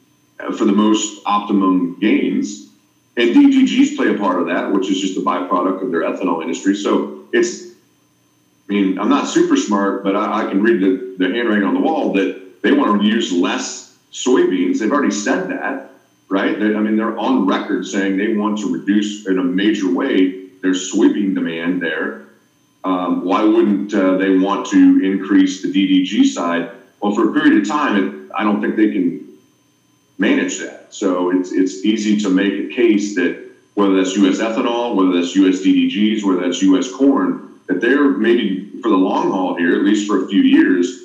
uh, 0.40 0.52
for 0.52 0.64
the 0.64 0.72
most 0.72 1.20
optimum 1.26 1.98
gains. 2.00 2.70
And 3.16 3.30
DDGs 3.30 3.96
play 3.96 4.08
a 4.08 4.14
part 4.14 4.40
of 4.40 4.46
that, 4.46 4.72
which 4.72 4.90
is 4.90 4.98
just 4.98 5.18
a 5.18 5.20
byproduct 5.20 5.82
of 5.82 5.90
their 5.90 6.02
ethanol 6.02 6.42
industry. 6.42 6.74
So 6.74 7.12
it's, 7.32 7.72
I 8.68 8.72
mean, 8.72 8.98
I'm 8.98 9.10
not 9.10 9.26
super 9.28 9.56
smart, 9.56 10.02
but 10.02 10.16
I, 10.16 10.46
I 10.46 10.48
can 10.48 10.62
read 10.62 10.80
the, 10.80 11.16
the 11.18 11.30
handwriting 11.34 11.64
on 11.64 11.74
the 11.74 11.80
wall 11.80 12.14
that 12.14 12.62
they 12.62 12.72
want 12.72 13.00
to 13.00 13.06
use 13.06 13.32
less 13.32 13.98
soybeans. 14.10 14.78
They've 14.78 14.90
already 14.90 15.10
said 15.10 15.48
that, 15.48 15.89
right? 16.30 16.58
They, 16.58 16.74
I 16.74 16.80
mean, 16.80 16.96
they're 16.96 17.18
on 17.18 17.44
record 17.44 17.84
saying 17.84 18.16
they 18.16 18.34
want 18.34 18.58
to 18.60 18.72
reduce 18.72 19.26
in 19.26 19.38
a 19.38 19.42
major 19.42 19.92
way 19.92 20.46
their 20.62 20.72
soybean 20.72 21.34
demand 21.34 21.82
there. 21.82 22.22
Um, 22.84 23.24
why 23.24 23.42
wouldn't 23.42 23.92
uh, 23.92 24.16
they 24.16 24.38
want 24.38 24.66
to 24.68 25.04
increase 25.04 25.60
the 25.60 25.68
DDG 25.68 26.24
side? 26.24 26.70
Well, 27.00 27.14
for 27.14 27.30
a 27.30 27.32
period 27.32 27.60
of 27.60 27.68
time, 27.68 27.96
it, 27.96 28.30
I 28.34 28.44
don't 28.44 28.62
think 28.62 28.76
they 28.76 28.90
can 28.90 29.36
manage 30.16 30.58
that. 30.60 30.94
So 30.94 31.30
it's 31.30 31.52
it's 31.52 31.84
easy 31.84 32.18
to 32.20 32.30
make 32.30 32.54
a 32.54 32.74
case 32.74 33.14
that 33.16 33.50
whether 33.74 33.96
that's 33.96 34.16
U.S. 34.16 34.38
ethanol, 34.38 34.94
whether 34.94 35.12
that's 35.12 35.34
U.S. 35.36 35.60
DDGs, 35.60 36.24
whether 36.24 36.40
that's 36.42 36.62
U.S. 36.62 36.90
corn, 36.92 37.58
that 37.66 37.80
they're 37.80 38.08
maybe 38.08 38.80
for 38.82 38.88
the 38.88 38.96
long 38.96 39.30
haul 39.30 39.56
here, 39.56 39.74
at 39.74 39.82
least 39.82 40.06
for 40.06 40.24
a 40.24 40.28
few 40.28 40.42
years, 40.42 41.02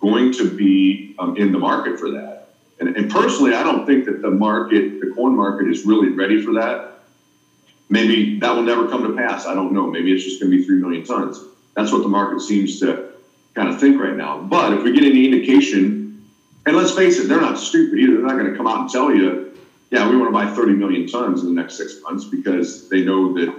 going 0.00 0.32
to 0.32 0.50
be 0.50 1.14
um, 1.18 1.36
in 1.36 1.52
the 1.52 1.58
market 1.58 1.98
for 1.98 2.10
that. 2.10 2.37
And, 2.80 2.96
and 2.96 3.10
personally, 3.10 3.54
I 3.54 3.62
don't 3.62 3.84
think 3.86 4.04
that 4.06 4.22
the 4.22 4.30
market, 4.30 5.00
the 5.00 5.08
corn 5.08 5.34
market, 5.34 5.68
is 5.68 5.84
really 5.84 6.10
ready 6.10 6.40
for 6.42 6.52
that 6.54 6.98
maybe 7.88 8.38
that 8.40 8.54
will 8.54 8.62
never 8.62 8.88
come 8.88 9.02
to 9.02 9.12
pass. 9.12 9.46
I 9.46 9.54
don't 9.54 9.72
know. 9.72 9.90
Maybe 9.90 10.12
it's 10.12 10.24
just 10.24 10.40
going 10.40 10.50
to 10.50 10.58
be 10.58 10.64
3 10.64 10.78
million 10.78 11.04
tons. 11.04 11.46
That's 11.74 11.92
what 11.92 12.02
the 12.02 12.08
market 12.08 12.40
seems 12.40 12.78
to 12.80 13.10
kind 13.54 13.68
of 13.68 13.80
think 13.80 13.98
right 13.98 14.16
now. 14.16 14.38
But 14.38 14.72
if 14.72 14.82
we 14.82 14.92
get 14.92 15.04
any 15.04 15.24
indication, 15.24 16.22
and 16.66 16.76
let's 16.76 16.92
face 16.92 17.18
it, 17.18 17.28
they're 17.28 17.40
not 17.40 17.58
stupid 17.58 17.98
either. 17.98 18.14
They're 18.14 18.22
not 18.22 18.36
going 18.36 18.50
to 18.50 18.56
come 18.56 18.66
out 18.66 18.80
and 18.80 18.88
tell 18.88 19.14
you, 19.14 19.52
yeah, 19.90 20.08
we 20.08 20.16
want 20.16 20.28
to 20.28 20.32
buy 20.32 20.46
30 20.46 20.74
million 20.74 21.06
tons 21.06 21.42
in 21.42 21.48
the 21.48 21.54
next 21.54 21.76
six 21.76 22.00
months 22.02 22.24
because 22.24 22.88
they 22.88 23.02
know 23.02 23.32
that 23.34 23.54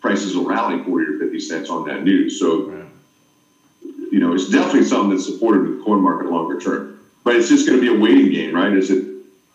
prices 0.00 0.34
will 0.34 0.46
rally 0.46 0.82
40 0.82 1.06
or 1.06 1.18
50 1.18 1.38
cents 1.38 1.70
on 1.70 1.84
that 1.84 2.02
news. 2.02 2.38
So, 2.38 2.72
you 4.10 4.20
know, 4.20 4.32
it's 4.32 4.48
definitely 4.48 4.84
something 4.84 5.10
that's 5.10 5.26
supported 5.26 5.62
with 5.62 5.72
the 5.72 5.78
corn 5.78 6.00
market 6.00 6.30
longer 6.30 6.58
term. 6.58 6.97
But 7.28 7.36
it's 7.36 7.50
just 7.50 7.66
going 7.68 7.78
to 7.78 7.82
be 7.82 7.94
a 7.94 8.00
waiting 8.00 8.32
game, 8.32 8.54
right? 8.54 8.72
Is 8.72 8.90
it 8.90 9.04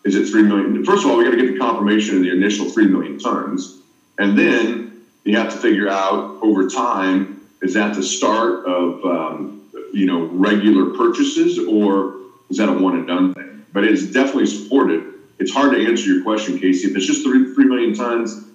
is 0.04 0.14
it 0.14 0.28
3 0.28 0.44
million? 0.44 0.84
First 0.84 1.04
of 1.04 1.10
all, 1.10 1.16
we 1.16 1.24
got 1.24 1.32
to 1.32 1.36
get 1.36 1.52
the 1.52 1.58
confirmation 1.58 2.16
of 2.16 2.22
the 2.22 2.30
initial 2.30 2.70
3 2.70 2.86
million 2.86 3.18
tons. 3.18 3.80
And 4.16 4.38
then 4.38 5.02
you 5.24 5.36
have 5.36 5.52
to 5.52 5.58
figure 5.58 5.88
out 5.88 6.38
over 6.40 6.68
time, 6.68 7.40
is 7.62 7.74
that 7.74 7.96
the 7.96 8.02
start 8.04 8.64
of, 8.64 9.04
um, 9.04 9.68
you 9.92 10.06
know, 10.06 10.26
regular 10.26 10.96
purchases 10.96 11.58
or 11.58 12.20
is 12.48 12.58
that 12.58 12.68
a 12.68 12.72
one 12.72 12.94
and 12.94 13.08
done 13.08 13.34
thing? 13.34 13.66
But 13.72 13.82
it's 13.82 14.04
definitely 14.04 14.46
supported. 14.46 15.12
It's 15.40 15.52
hard 15.52 15.72
to 15.72 15.84
answer 15.84 16.12
your 16.12 16.22
question, 16.22 16.60
Casey. 16.60 16.88
If 16.88 16.96
it's 16.96 17.06
just 17.06 17.24
3, 17.24 17.54
3 17.54 17.64
million 17.64 17.92
tons, 17.92 18.50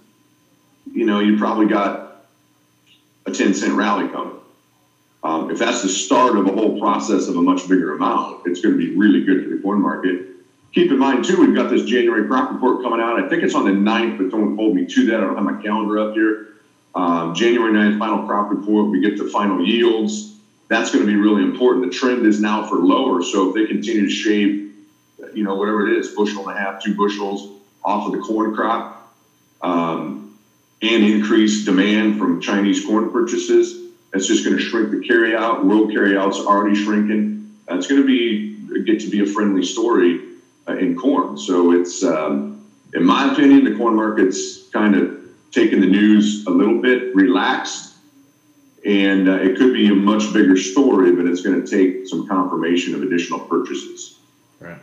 you 0.94 1.06
know, 1.06 1.20
you 1.20 1.38
probably 1.38 1.66
got 1.66 2.24
a 3.26 3.32
10 3.32 3.54
cent 3.54 3.74
rally 3.74 4.08
coming. 4.08 4.39
Um, 5.24 5.50
if 5.52 5.60
that's 5.60 5.82
the 5.82 5.90
start 5.90 6.38
of 6.38 6.46
a 6.48 6.52
whole 6.52 6.78
process 6.80 7.28
of 7.28 7.36
a 7.38 7.42
much 7.42 7.68
bigger 7.68 7.92
amount, 7.92 8.38
it's 8.46 8.62
going 8.62 8.74
to 8.74 8.78
be 8.78 8.90
really 8.90 9.22
good 9.22 9.44
for 9.44 9.50
the 9.50 9.58
corn 9.58 9.82
market 9.82 10.18
keep 10.74 10.92
in 10.92 10.98
mind 10.98 11.24
too, 11.24 11.40
we've 11.40 11.54
got 11.54 11.70
this 11.70 11.84
January 11.84 12.24
crop 12.24 12.50
report 12.52 12.82
coming 12.82 13.00
out. 13.00 13.18
I 13.18 13.24
think 13.24 13.44
it's 13.44 13.56
on 13.56 13.66
the 13.66 13.72
9th, 13.72 14.18
but 14.18 14.30
don't 14.30 14.54
hold 14.56 14.74
me 14.74 14.84
to 14.86 15.06
that. 15.06 15.22
I 15.22 15.26
don't 15.26 15.36
have 15.36 15.44
my 15.44 15.54
calendar 15.54 15.98
up 16.00 16.12
here. 16.14 16.38
Um, 16.96 17.34
January 17.34 17.72
9th, 17.72 17.98
final 17.98 18.20
crop 18.20 18.50
report. 18.50 18.90
We 18.90 19.00
get 19.00 19.18
the 19.18 19.26
final 19.26 19.60
yields. 19.62 20.28
That's 20.68 20.92
going 20.92 21.02
to 21.02 21.06
be 21.06 21.16
really 21.16 21.42
important. 21.42 21.84
The 21.84 21.90
trend 21.92 22.26
is 22.26 22.40
now 22.40 22.62
for 22.62 22.80
lower. 22.80 23.22
So 23.22 23.44
if 23.48 23.54
they 23.54 23.66
continue 23.66 24.04
to 24.04 24.10
shave, 24.10 24.56
you 25.34 25.44
know, 25.44 25.56
whatever 25.56 25.82
it 25.82 25.98
is, 25.98 26.10
bushel 26.10 26.48
and 26.48 26.58
a 26.58 26.60
half, 26.62 26.80
two 26.80 26.94
bushels 26.94 27.50
off 27.84 28.06
of 28.06 28.12
the 28.12 28.20
corn 28.20 28.52
crop, 28.52 28.88
um, 29.62 30.20
and 30.82 31.04
increase 31.04 31.64
demand 31.66 32.18
from 32.18 32.40
Chinese 32.40 32.80
corn 32.80 33.08
purchases, 33.08 33.76
that's 34.12 34.28
just 34.28 34.44
going 34.44 34.58
to 34.58 34.62
shrink 34.62 34.92
the 34.92 35.08
carry 35.08 35.36
out. 35.36 35.66
World 35.66 35.92
carry 35.92 36.18
out's 36.18 36.40
already 36.40 36.76
shrinking. 36.76 37.56
It's 37.70 37.88
going 37.88 38.02
to 38.02 38.08
be 38.08 38.50
get 38.84 39.00
to 39.02 39.10
be 39.10 39.22
a 39.22 39.26
friendly 39.26 39.64
story 39.64 40.22
uh, 40.68 40.78
in 40.78 40.96
corn. 40.96 41.38
So 41.38 41.72
it's, 41.72 42.04
um, 42.04 42.66
in 42.94 43.04
my 43.04 43.32
opinion, 43.32 43.64
the 43.66 43.76
corn 43.76 43.96
market's 43.96 44.70
kind 44.70 44.96
of 44.96 45.18
taken 45.52 45.82
the 45.82 45.88
news 45.88 46.46
a 46.46 46.52
little 46.52 46.82
bit 46.82 47.16
relaxed, 47.16 47.96
and 48.86 49.28
uh, 49.28 49.34
it 49.34 49.58
could 49.58 49.74
be 49.74 49.88
a 49.88 49.96
much 49.96 50.32
bigger 50.34 50.56
story, 50.58 51.12
but 51.12 51.26
it's 51.26 51.42
going 51.42 51.64
to 51.64 51.68
take 51.68 52.08
some 52.08 52.28
confirmation 52.28 52.94
of 52.96 53.02
additional 53.02 53.40
purchases. 53.40 54.20
Right. 54.60 54.78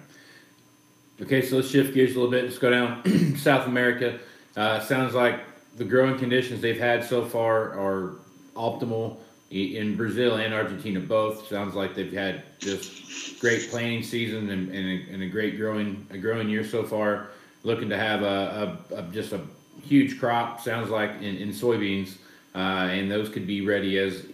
Okay, 1.22 1.42
so 1.42 1.56
let's 1.56 1.70
shift 1.70 1.94
gears 1.94 2.12
a 2.12 2.14
little 2.14 2.30
bit. 2.30 2.44
Let's 2.44 2.58
go 2.58 2.70
down 2.70 3.36
South 3.36 3.66
America. 3.66 4.18
Uh, 4.56 4.80
sounds 4.80 5.14
like 5.14 5.40
the 5.76 5.84
growing 5.84 6.18
conditions 6.18 6.60
they've 6.60 6.78
had 6.78 7.04
so 7.04 7.24
far 7.24 7.78
are 7.78 8.16
optimal 8.56 9.18
in 9.50 9.96
Brazil 9.96 10.36
and 10.36 10.52
Argentina 10.52 11.00
both. 11.00 11.48
Sounds 11.48 11.74
like 11.74 11.94
they've 11.94 12.12
had 12.12 12.42
just 12.58 13.40
great 13.40 13.70
planting 13.70 14.02
season 14.02 14.50
and, 14.50 14.70
and, 14.70 14.86
a, 14.88 15.12
and 15.12 15.22
a 15.22 15.28
great 15.28 15.56
growing 15.56 16.06
a 16.10 16.18
growing 16.18 16.48
year 16.48 16.64
so 16.64 16.82
far. 16.82 17.28
Looking 17.62 17.88
to 17.88 17.98
have 17.98 18.22
a, 18.22 18.78
a, 18.90 18.96
a 18.96 19.02
just 19.12 19.32
a 19.32 19.40
huge 19.82 20.18
crop. 20.18 20.60
Sounds 20.60 20.90
like 20.90 21.10
in, 21.20 21.36
in 21.36 21.50
soybeans, 21.50 22.16
uh, 22.54 22.88
and 22.90 23.10
those 23.10 23.28
could 23.28 23.46
be 23.46 23.66
ready 23.66 23.98
as 23.98 24.24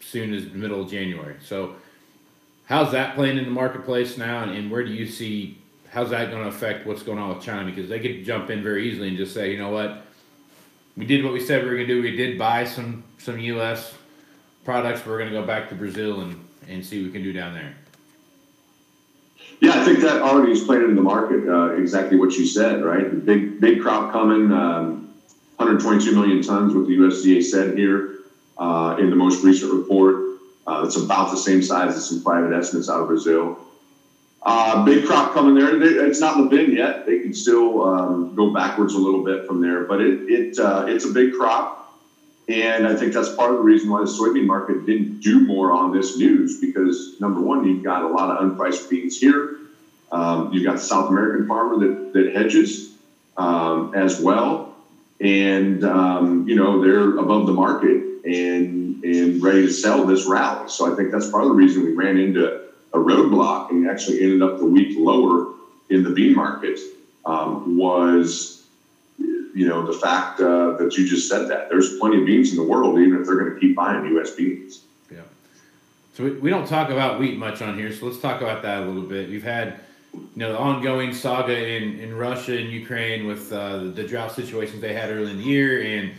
soon 0.00 0.32
as 0.34 0.52
middle 0.52 0.82
of 0.82 0.90
January. 0.90 1.36
So, 1.44 1.76
how's 2.66 2.92
that 2.92 3.14
playing 3.14 3.38
in 3.38 3.44
the 3.44 3.50
marketplace 3.50 4.16
now, 4.16 4.42
and, 4.42 4.52
and 4.52 4.70
where 4.70 4.84
do 4.84 4.92
you 4.92 5.06
see 5.06 5.58
how's 5.96 6.10
that 6.10 6.30
going 6.30 6.42
to 6.42 6.48
affect 6.48 6.86
what's 6.86 7.02
going 7.02 7.18
on 7.18 7.34
with 7.34 7.42
China? 7.42 7.64
Because 7.64 7.88
they 7.88 7.98
could 7.98 8.22
jump 8.22 8.50
in 8.50 8.62
very 8.62 8.86
easily 8.86 9.08
and 9.08 9.16
just 9.16 9.32
say, 9.32 9.50
you 9.50 9.58
know 9.58 9.70
what, 9.70 10.02
we 10.94 11.06
did 11.06 11.24
what 11.24 11.32
we 11.32 11.40
said 11.40 11.62
we 11.62 11.70
were 11.70 11.76
going 11.76 11.88
to 11.88 11.94
do. 11.94 12.02
We 12.02 12.14
did 12.14 12.38
buy 12.38 12.64
some 12.64 13.02
some 13.18 13.38
U.S 13.38 13.94
products, 14.66 15.06
we're 15.06 15.16
going 15.16 15.32
to 15.32 15.40
go 15.40 15.46
back 15.46 15.68
to 15.68 15.74
Brazil 15.76 16.20
and, 16.20 16.44
and 16.68 16.84
see 16.84 16.98
what 16.98 17.06
we 17.06 17.12
can 17.12 17.22
do 17.22 17.32
down 17.32 17.54
there. 17.54 17.72
Yeah, 19.60 19.80
I 19.80 19.84
think 19.84 20.00
that 20.00 20.20
already 20.20 20.52
is 20.52 20.64
playing 20.64 20.82
into 20.82 20.96
the 20.96 21.02
market. 21.02 21.48
Uh, 21.48 21.76
exactly 21.76 22.18
what 22.18 22.32
you 22.32 22.44
said, 22.44 22.84
right? 22.84 23.08
The 23.08 23.16
big 23.16 23.58
big 23.58 23.80
crop 23.80 24.12
coming, 24.12 24.52
um, 24.52 25.14
122 25.56 26.12
million 26.14 26.42
tons. 26.42 26.74
What 26.74 26.86
the 26.86 26.96
USDA 26.96 27.42
said 27.42 27.78
here 27.78 28.18
uh, 28.58 28.96
in 28.98 29.08
the 29.08 29.16
most 29.16 29.42
recent 29.42 29.72
report. 29.72 30.16
Uh, 30.66 30.82
it's 30.84 30.96
about 30.96 31.30
the 31.30 31.36
same 31.36 31.62
size 31.62 31.96
as 31.96 32.08
some 32.08 32.22
private 32.22 32.52
estimates 32.52 32.90
out 32.90 33.00
of 33.00 33.06
Brazil. 33.06 33.56
Uh, 34.42 34.84
big 34.84 35.06
crop 35.06 35.32
coming 35.32 35.54
there. 35.54 36.06
It's 36.06 36.20
not 36.20 36.36
in 36.36 36.44
the 36.44 36.50
bin 36.50 36.72
yet. 36.72 37.06
They 37.06 37.20
can 37.20 37.32
still 37.32 37.84
um, 37.84 38.34
go 38.34 38.52
backwards 38.52 38.94
a 38.94 38.98
little 38.98 39.24
bit 39.24 39.46
from 39.46 39.60
there, 39.62 39.84
but 39.84 40.00
it, 40.00 40.28
it 40.28 40.58
uh, 40.58 40.86
it's 40.88 41.04
a 41.04 41.12
big 41.12 41.32
crop. 41.32 41.85
And 42.48 42.86
I 42.86 42.94
think 42.94 43.12
that's 43.12 43.30
part 43.30 43.50
of 43.50 43.56
the 43.56 43.62
reason 43.62 43.90
why 43.90 44.00
the 44.00 44.06
soybean 44.06 44.46
market 44.46 44.84
didn't 44.84 45.20
do 45.20 45.40
more 45.40 45.72
on 45.72 45.90
this 45.92 46.16
news 46.16 46.58
because 46.58 47.14
number 47.18 47.40
one, 47.40 47.64
you've 47.64 47.82
got 47.82 48.02
a 48.02 48.08
lot 48.08 48.30
of 48.30 48.38
unpriced 48.38 48.88
beans 48.88 49.18
here. 49.18 49.50
Um, 50.12 50.48
you've 50.50 50.64
got 50.64 50.80
South 50.80 51.08
American 51.10 51.44
farmer 51.44 51.76
that, 51.78 52.12
that 52.12 52.30
hedges 52.32 52.88
um, 53.36 53.90
as 53.92 54.18
well. 54.20 54.64
And, 55.20 55.82
um, 55.84 56.44
you 56.46 56.54
know, 56.54 56.78
they're 56.78 57.14
above 57.16 57.46
the 57.46 57.52
market 57.52 58.02
and, 58.24 58.96
and 59.02 59.42
ready 59.42 59.62
to 59.62 59.70
sell 59.70 60.04
this 60.04 60.26
rally. 60.26 60.68
So 60.68 60.86
I 60.86 60.92
think 60.92 61.10
that's 61.10 61.26
part 61.26 61.44
of 61.44 61.48
the 61.48 61.54
reason 61.54 61.82
we 61.82 61.92
ran 61.92 62.16
into 62.16 62.52
a 62.92 62.98
roadblock 62.98 63.70
and 63.70 63.86
actually 63.86 64.22
ended 64.22 64.42
up 64.42 64.56
the 64.58 64.66
week 64.66 64.92
lower 64.96 65.46
in 65.90 66.02
the 66.02 66.10
bean 66.10 66.34
market 66.34 66.80
um, 67.24 67.60
was 67.64 68.55
you 69.56 69.66
know, 69.66 69.86
the 69.86 69.98
fact 69.98 70.38
uh, 70.38 70.72
that 70.72 70.98
you 70.98 71.08
just 71.08 71.30
said 71.30 71.48
that. 71.48 71.70
There's 71.70 71.98
plenty 71.98 72.20
of 72.20 72.26
beans 72.26 72.50
in 72.50 72.56
the 72.56 72.62
world, 72.62 72.98
even 72.98 73.18
if 73.18 73.26
they're 73.26 73.38
going 73.38 73.54
to 73.54 73.58
keep 73.58 73.74
buying 73.74 74.04
U.S. 74.04 74.32
beans. 74.32 74.82
Yeah. 75.10 75.22
So 76.12 76.24
we, 76.24 76.32
we 76.32 76.50
don't 76.50 76.68
talk 76.68 76.90
about 76.90 77.18
wheat 77.18 77.38
much 77.38 77.62
on 77.62 77.78
here, 77.78 77.90
so 77.90 78.04
let's 78.04 78.20
talk 78.20 78.42
about 78.42 78.60
that 78.64 78.82
a 78.82 78.84
little 78.84 79.08
bit. 79.08 79.30
We've 79.30 79.42
had, 79.42 79.80
you 80.12 80.28
know, 80.34 80.52
the 80.52 80.58
ongoing 80.58 81.14
saga 81.14 81.56
in, 81.56 81.98
in 81.98 82.14
Russia 82.14 82.58
and 82.58 82.70
Ukraine 82.70 83.26
with 83.26 83.50
uh, 83.50 83.84
the 83.84 84.06
drought 84.06 84.32
situations 84.32 84.82
they 84.82 84.92
had 84.92 85.08
early 85.08 85.30
in 85.30 85.38
the 85.38 85.44
year, 85.44 85.80
and 85.80 86.12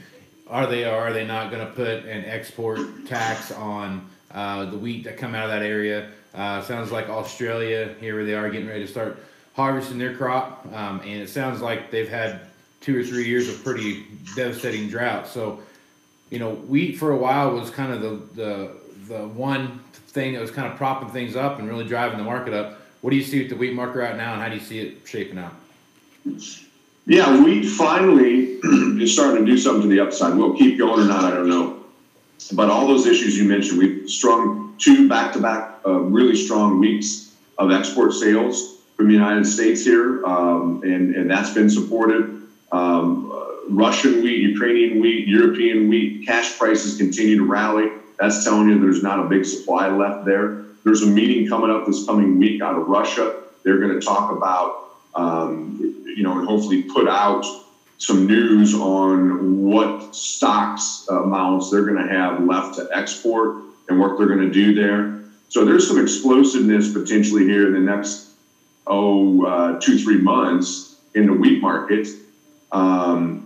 are 0.48 0.66
they 0.66 0.86
are 0.86 1.14
they 1.14 1.26
not 1.26 1.52
going 1.52 1.64
to 1.64 1.72
put 1.74 2.06
an 2.06 2.26
export 2.26 3.06
tax 3.06 3.52
on 3.52 4.10
uh, 4.32 4.66
the 4.66 4.80
wheat 4.80 5.04
that 5.04 5.16
come 5.16 5.36
out 5.36 5.44
of 5.44 5.52
that 5.52 5.62
area? 5.62 6.10
Uh, 6.34 6.64
sounds 6.64 6.92
like 6.92 7.08
Australia 7.08 7.94
here 8.00 8.16
where 8.16 8.26
they 8.26 8.34
are 8.34 8.50
getting 8.50 8.68
ready 8.68 8.84
to 8.84 8.92
start 8.92 9.24
harvesting 9.54 10.00
their 10.00 10.16
crop, 10.16 10.66
um, 10.74 11.02
and 11.02 11.22
it 11.22 11.30
sounds 11.30 11.62
like 11.62 11.92
they've 11.92 12.10
had 12.10 12.42
two 12.88 12.98
or 12.98 13.04
three 13.04 13.26
years 13.26 13.50
of 13.50 13.62
pretty 13.66 14.06
devastating 14.34 14.88
drought. 14.88 15.28
So, 15.28 15.60
you 16.30 16.40
know, 16.40 16.54
wheat 16.54 16.98
for 16.98 17.12
a 17.12 17.18
while 17.18 17.52
was 17.52 17.70
kind 17.70 17.92
of 17.92 18.02
the 18.02 18.42
the 18.42 18.72
the 19.14 19.28
one 19.28 19.80
thing 19.92 20.34
that 20.34 20.42
was 20.42 20.52
kind 20.52 20.72
of 20.72 20.78
propping 20.78 21.10
things 21.10 21.36
up 21.36 21.60
and 21.60 21.68
really 21.68 21.86
driving 21.86 22.18
the 22.18 22.24
market 22.24 22.54
up. 22.54 22.80
What 23.02 23.10
do 23.10 23.18
you 23.18 23.24
see 23.24 23.40
with 23.40 23.50
the 23.50 23.58
wheat 23.58 23.74
market 23.74 24.00
right 24.00 24.16
now, 24.16 24.32
and 24.34 24.42
how 24.42 24.48
do 24.48 24.56
you 24.56 24.62
see 24.62 24.80
it 24.80 25.00
shaping 25.06 25.38
out? 25.38 25.52
Yeah, 27.06 27.44
wheat 27.44 27.66
finally 27.66 28.60
is 29.04 29.14
starting 29.14 29.46
to 29.46 29.52
do 29.52 29.58
something 29.58 29.82
to 29.82 29.88
the 29.90 30.00
upside. 30.00 30.38
We'll 30.38 30.56
keep 30.56 30.78
going 30.78 31.02
or 31.02 31.08
not? 31.08 31.26
I 31.26 31.32
don't 31.32 31.50
know. 31.50 31.84
But 32.54 32.70
all 32.70 32.88
those 32.88 33.06
issues 33.06 33.38
you 33.38 33.50
mentioned, 33.50 33.80
we've 33.80 34.10
strung 34.10 34.76
two 34.78 35.10
back-to-back 35.10 35.80
uh, 35.86 35.92
really 35.92 36.38
strong 36.38 36.80
weeks 36.80 37.36
of 37.58 37.70
export 37.72 38.14
sales 38.14 38.78
from 38.96 39.08
the 39.08 39.14
United 39.14 39.46
States 39.46 39.84
here, 39.84 40.26
um, 40.26 40.82
and 40.84 41.16
and 41.16 41.30
that's 41.30 41.54
been 41.54 41.70
supported. 41.70 42.47
Um, 42.72 43.30
uh, 43.34 43.46
Russian 43.70 44.22
wheat, 44.22 44.40
Ukrainian 44.42 45.00
wheat, 45.00 45.26
European 45.28 45.88
wheat, 45.88 46.22
cash 46.26 46.58
prices 46.58 46.96
continue 46.96 47.36
to 47.38 47.44
rally. 47.44 47.90
That's 48.20 48.44
telling 48.44 48.68
you 48.68 48.78
there's 48.78 49.02
not 49.02 49.20
a 49.20 49.24
big 49.24 49.46
supply 49.46 49.88
left 49.88 50.26
there. 50.26 50.54
There's 50.84 51.02
a 51.02 51.08
meeting 51.08 51.46
coming 51.46 51.70
up 51.70 51.86
this 51.86 52.04
coming 52.04 52.38
week 52.38 52.62
out 52.62 52.76
of 52.76 52.88
Russia. 52.88 53.32
They're 53.64 53.78
going 53.78 53.94
to 53.98 54.00
talk 54.00 54.30
about, 54.30 54.74
um, 55.16 55.76
you 56.16 56.24
know, 56.24 56.38
and 56.38 56.46
hopefully 56.46 56.80
put 56.80 57.08
out 57.08 57.46
some 57.98 58.26
news 58.28 58.74
on 58.74 59.64
what 59.64 60.14
stocks 60.16 61.04
amounts 61.10 61.70
they're 61.70 61.82
going 61.82 61.98
to 61.98 62.06
have 62.06 62.40
left 62.40 62.76
to 62.76 62.86
export 62.92 63.52
and 63.88 63.98
what 64.00 64.18
they're 64.18 64.28
going 64.28 64.40
to 64.40 64.46
do 64.48 64.72
there. 64.72 65.10
So 65.50 65.64
there's 65.64 65.88
some 65.88 65.98
explosiveness 65.98 66.90
potentially 66.90 67.46
here 67.46 67.66
in 67.66 67.72
the 67.72 67.80
next 67.80 68.26
oh 68.86 69.44
uh, 69.44 69.74
two 69.82 69.96
three 69.96 70.18
months 70.18 70.88
in 71.14 71.26
the 71.26 71.34
wheat 71.34 71.60
market. 71.62 72.08
Um, 72.72 73.44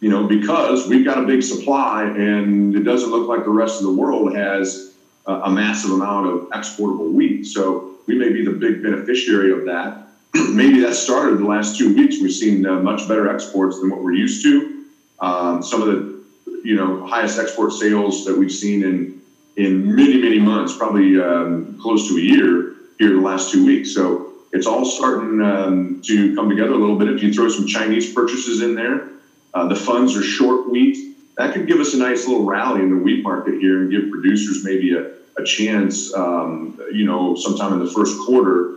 you 0.00 0.10
know, 0.10 0.26
because 0.26 0.86
we've 0.86 1.04
got 1.04 1.18
a 1.18 1.26
big 1.26 1.42
supply 1.42 2.04
and 2.04 2.74
it 2.76 2.84
doesn't 2.84 3.10
look 3.10 3.26
like 3.26 3.44
the 3.44 3.50
rest 3.50 3.80
of 3.80 3.86
the 3.86 3.92
world 3.92 4.34
has 4.34 4.94
a, 5.26 5.32
a 5.32 5.50
massive 5.50 5.92
amount 5.92 6.26
of 6.26 6.50
exportable 6.52 7.06
wheat. 7.06 7.46
So 7.46 7.96
we 8.06 8.18
may 8.18 8.30
be 8.30 8.44
the 8.44 8.50
big 8.50 8.82
beneficiary 8.82 9.50
of 9.50 9.64
that. 9.64 10.08
Maybe 10.52 10.80
that 10.80 10.94
started 10.94 11.38
the 11.38 11.46
last 11.46 11.78
two 11.78 11.94
weeks. 11.94 12.20
We've 12.20 12.32
seen 12.32 12.66
uh, 12.66 12.78
much 12.80 13.08
better 13.08 13.30
exports 13.30 13.80
than 13.80 13.88
what 13.88 14.02
we're 14.02 14.12
used 14.12 14.42
to. 14.42 14.84
Um, 15.20 15.62
some 15.62 15.80
of 15.80 15.88
the, 15.88 16.20
you 16.62 16.74
know, 16.74 17.06
highest 17.06 17.38
export 17.38 17.72
sales 17.72 18.24
that 18.24 18.36
we've 18.36 18.52
seen 18.52 18.82
in 18.82 19.20
in 19.56 19.94
many 19.94 20.20
many 20.20 20.40
months, 20.40 20.76
probably 20.76 21.18
um, 21.18 21.78
close 21.80 22.08
to 22.08 22.16
a 22.16 22.20
year 22.20 22.74
here 22.98 23.10
in 23.10 23.16
the 23.16 23.22
last 23.22 23.52
two 23.52 23.64
weeks. 23.64 23.94
So 23.94 24.33
it's 24.54 24.66
all 24.66 24.86
starting 24.86 25.42
um, 25.42 26.00
to 26.04 26.34
come 26.34 26.48
together 26.48 26.72
a 26.72 26.78
little 26.78 26.96
bit. 26.96 27.08
If 27.08 27.22
you 27.22 27.32
throw 27.32 27.48
some 27.48 27.66
Chinese 27.66 28.12
purchases 28.14 28.62
in 28.62 28.76
there, 28.76 29.08
uh, 29.54 29.66
the 29.68 29.76
funds 29.76 30.16
are 30.16 30.22
short 30.22 30.68
wheat. 30.68 30.96
That 31.36 31.52
could 31.52 31.66
give 31.66 31.80
us 31.80 31.94
a 31.94 31.98
nice 31.98 32.26
little 32.26 32.44
rally 32.44 32.82
in 32.82 32.90
the 32.90 32.96
wheat 32.96 33.24
market 33.24 33.56
here 33.56 33.80
and 33.80 33.90
give 33.90 34.08
producers 34.10 34.64
maybe 34.64 34.94
a, 34.94 35.02
a 35.38 35.44
chance, 35.44 36.14
um, 36.14 36.72
you 36.92 37.04
know, 37.04 37.34
sometime 37.34 37.72
in 37.72 37.80
the 37.80 37.86
first 37.86 38.16
quarter 38.18 38.68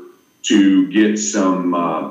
to 0.43 0.87
get 0.89 1.19
some 1.19 1.75
uh, 1.75 2.09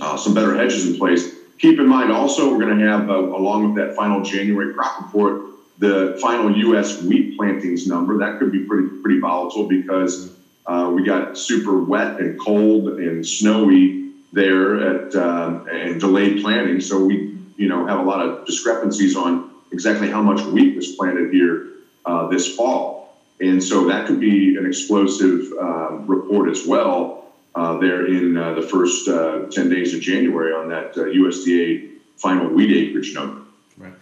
uh, 0.00 0.16
some 0.16 0.34
better 0.34 0.54
hedges 0.54 0.84
in 0.84 0.94
place. 0.94 1.32
Keep 1.58 1.80
in 1.80 1.86
mind 1.86 2.12
also, 2.12 2.50
we're 2.50 2.58
going 2.58 2.76
to 2.78 2.84
have, 2.84 3.08
uh, 3.08 3.14
along 3.14 3.62
with 3.62 3.74
that 3.74 3.94
final 3.94 4.20
January 4.20 4.68
crop 4.68 4.98
report, 4.98 5.36
the 5.78 6.14
final 6.20 6.50
U.S. 6.50 7.00
wheat 7.00 7.36
plantings 7.36 7.86
number. 7.86 8.16
That 8.18 8.36
could 8.38 8.50
be 8.50 8.60
pretty 8.60 8.88
pretty 9.02 9.18
volatile 9.18 9.64
because 9.64 10.28
uh, 10.66 10.90
we 10.94 11.04
got 11.04 11.36
super 11.36 11.82
wet 11.82 12.20
and 12.20 12.38
cold 12.40 12.88
and 12.88 13.26
snowy 13.26 14.10
there 14.32 14.80
at 14.80 15.14
um, 15.14 15.68
and 15.68 16.00
delayed 16.00 16.42
planting. 16.42 16.80
So 16.80 17.04
we 17.04 17.36
you 17.56 17.68
know 17.68 17.86
have 17.86 17.98
a 17.98 18.02
lot 18.02 18.20
of 18.20 18.46
discrepancies 18.46 19.16
on 19.16 19.50
exactly 19.72 20.10
how 20.10 20.22
much 20.22 20.44
wheat 20.46 20.76
was 20.76 20.92
planted 20.96 21.32
here 21.32 21.68
uh, 22.04 22.28
this 22.28 22.54
fall, 22.54 23.16
and 23.40 23.62
so 23.62 23.86
that 23.88 24.06
could 24.06 24.20
be 24.20 24.56
an 24.56 24.66
explosive 24.66 25.52
um, 25.60 26.06
report 26.06 26.48
as 26.50 26.66
well. 26.66 27.18
Uh, 27.54 27.76
there 27.76 28.06
in 28.06 28.34
uh, 28.34 28.54
the 28.54 28.62
first 28.62 29.06
uh, 29.08 29.44
10 29.50 29.68
days 29.68 29.92
of 29.92 30.00
January 30.00 30.54
on 30.54 30.70
that 30.70 30.94
USDA 30.94 31.90
final 32.16 32.48
wheat 32.48 32.70
acreage 32.74 33.14
number. 33.14 33.42
Right. 33.76 33.92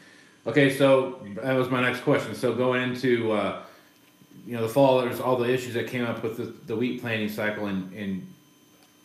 Okay, 0.46 0.76
so 0.76 1.20
that 1.42 1.54
was 1.54 1.68
my 1.68 1.82
next 1.82 2.02
question. 2.02 2.36
So 2.36 2.54
going 2.54 2.82
into 2.82 3.32
uh, 3.32 3.62
you 4.46 4.54
know 4.54 4.62
the 4.62 4.68
fall, 4.68 5.00
there's 5.00 5.20
all 5.20 5.36
the 5.36 5.52
issues 5.52 5.74
that 5.74 5.88
came 5.88 6.04
up 6.04 6.22
with 6.22 6.36
the, 6.36 6.44
the 6.66 6.76
wheat 6.76 7.00
planting 7.00 7.28
cycle, 7.28 7.66
and, 7.66 7.92
and 7.92 8.26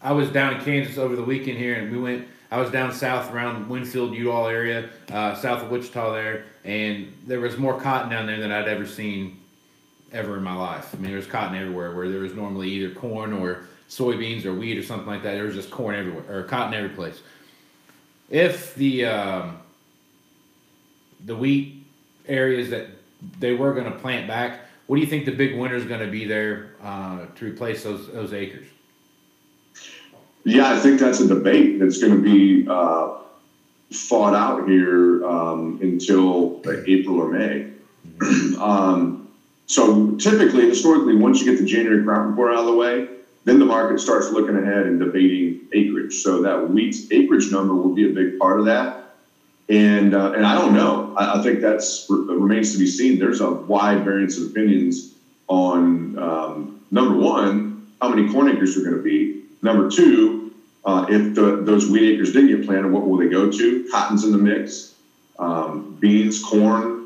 I 0.02 0.12
was 0.12 0.30
down 0.30 0.56
in 0.56 0.62
Kansas 0.62 0.98
over 0.98 1.16
the 1.16 1.24
weekend 1.24 1.58
here, 1.58 1.76
and 1.76 1.92
we 1.92 1.98
went. 1.98 2.28
I 2.52 2.60
was 2.60 2.70
down 2.70 2.94
south 2.94 3.34
around 3.34 3.68
Winfield, 3.68 4.14
Udall 4.14 4.48
area, 4.48 4.90
uh, 5.12 5.36
south 5.36 5.64
of 5.64 5.72
Wichita 5.72 6.14
there, 6.14 6.46
and 6.64 7.12
there 7.26 7.40
was 7.40 7.58
more 7.58 7.80
cotton 7.80 8.10
down 8.10 8.28
there 8.28 8.40
than 8.40 8.52
I'd 8.52 8.68
ever 8.68 8.86
seen 8.86 9.40
ever 10.12 10.38
in 10.38 10.44
my 10.44 10.54
life. 10.54 10.94
I 10.94 10.98
mean, 10.98 11.08
there 11.08 11.18
was 11.18 11.28
cotton 11.28 11.58
everywhere 11.58 11.94
where 11.94 12.10
there 12.10 12.22
was 12.22 12.34
normally 12.34 12.70
either 12.70 12.94
corn 12.94 13.34
or 13.34 13.66
soybeans 13.90 14.46
or 14.46 14.54
wheat 14.54 14.78
or 14.78 14.84
something 14.84 15.08
like 15.08 15.24
that. 15.24 15.34
There 15.34 15.44
was 15.44 15.56
just 15.56 15.72
corn 15.72 15.96
everywhere 15.96 16.24
or 16.30 16.44
cotton 16.44 16.74
every 16.74 16.90
place. 16.90 17.22
If 18.30 18.76
the 18.76 19.06
um, 19.06 19.58
the 21.26 21.36
wheat 21.36 21.84
areas 22.28 22.70
that 22.70 22.88
they 23.40 23.54
were 23.54 23.74
going 23.74 23.92
to 23.92 23.98
plant 24.00 24.28
back, 24.28 24.62
what 24.88 24.98
do 24.98 25.02
you 25.02 25.08
think 25.08 25.26
the 25.26 25.32
big 25.32 25.58
winner 25.58 25.76
is 25.76 25.86
going 25.86 26.02
to 26.02 26.12
be 26.12 26.26
there 26.26 26.72
uh, 26.84 27.26
to 27.36 27.46
replace 27.46 27.84
those 27.84 28.12
those 28.12 28.34
acres? 28.34 28.68
Yeah, 30.44 30.72
I 30.72 30.80
think 30.80 31.00
that's 31.00 31.20
a 31.20 31.28
debate 31.28 31.80
that's 31.80 32.00
going 32.00 32.14
to 32.14 32.22
be 32.22 32.68
uh, 32.70 33.18
fought 33.92 34.36
out 34.36 34.68
here 34.70 35.26
um, 35.26 35.80
until 35.82 36.62
April 36.86 37.20
or 37.20 37.30
May. 37.30 37.72
um, 38.60 39.28
so 39.66 40.12
typically, 40.18 40.70
historically, 40.70 41.16
once 41.16 41.42
you 41.42 41.52
get 41.52 41.60
the 41.60 41.66
January 41.66 42.04
crop 42.04 42.28
report 42.28 42.54
out 42.54 42.60
of 42.60 42.66
the 42.68 42.76
way, 42.76 43.08
then 43.46 43.60
the 43.60 43.66
market 43.66 44.00
starts 44.00 44.30
looking 44.32 44.56
ahead 44.56 44.86
and 44.86 45.00
debating 45.00 45.62
acreage. 45.74 46.14
So 46.16 46.42
that 46.44 46.70
wheat 46.70 46.96
acreage 47.12 47.52
number 47.52 47.74
will 47.74 47.94
be 47.94 48.10
a 48.10 48.14
big 48.14 48.38
part 48.38 48.60
of 48.60 48.66
that. 48.66 49.16
And 49.70 50.14
uh, 50.14 50.34
and 50.34 50.46
I 50.46 50.54
don't 50.54 50.74
know. 50.74 51.05
I, 51.16 51.36
I 51.36 51.42
think 51.42 51.60
that's 51.60 52.06
remains 52.10 52.72
to 52.72 52.78
be 52.78 52.88
seen. 52.88 53.18
There's 53.18 53.42
a 53.42 53.52
wide 53.52 54.04
variance 54.04 54.38
of 54.38 54.44
opinions 54.44 55.12
on 55.48 56.18
um, 56.18 56.72
number 56.92 57.16
one, 57.16 57.78
how 58.02 58.10
many 58.10 58.28
corn 58.30 58.50
acres 58.50 58.76
are 58.76 58.82
going 58.82 58.96
to 58.96 59.02
be. 59.02 59.36
Number 59.62 59.88
two, 59.88 60.52
uh, 60.84 61.06
if 61.10 61.34
the, 61.34 61.58
those 61.62 61.88
wheat 61.88 62.14
acres 62.14 62.32
did 62.32 62.48
get 62.48 62.64
planted, 62.64 62.90
what 62.90 63.06
will 63.06 63.18
they 63.18 63.28
go 63.28 63.50
to? 63.50 63.86
Cotton's 63.92 64.24
in 64.24 64.32
the 64.32 64.38
mix, 64.38 64.94
um, 65.40 65.98
beans, 66.00 66.40
corn. 66.40 67.00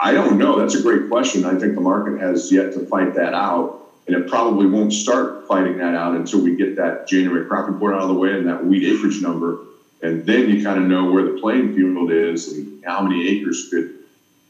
I 0.00 0.12
don't 0.12 0.38
know. 0.38 0.56
That's 0.56 0.74
a 0.74 0.80
great 0.80 1.08
question. 1.08 1.44
I 1.44 1.54
think 1.54 1.74
the 1.74 1.80
market 1.80 2.18
has 2.18 2.50
yet 2.50 2.72
to 2.72 2.80
fight 2.80 3.14
that 3.14 3.34
out 3.34 3.72
and 4.06 4.16
it 4.16 4.26
probably 4.26 4.66
won't 4.66 4.92
start 4.92 5.46
fighting 5.46 5.76
that 5.76 5.94
out 5.94 6.14
until 6.14 6.40
we 6.40 6.52
get 6.52 6.74
that 6.76 7.06
January 7.06 7.42
crop 7.42 7.66
report 7.66 7.94
out 7.94 8.02
of 8.02 8.08
the 8.08 8.14
way 8.14 8.34
and 8.34 8.46
that 8.46 8.62
wheat 8.62 8.82
acreage 8.84 9.20
number, 9.20 9.58
and 10.02 10.26
then 10.26 10.50
you 10.50 10.62
kind 10.62 10.80
of 10.80 10.88
know 10.88 11.10
where 11.10 11.24
the 11.24 11.40
playing 11.40 11.74
field 11.74 12.10
is 12.10 12.52
and 12.52 12.84
how 12.84 13.00
many 13.00 13.28
acres 13.28 13.68
could 13.70 13.98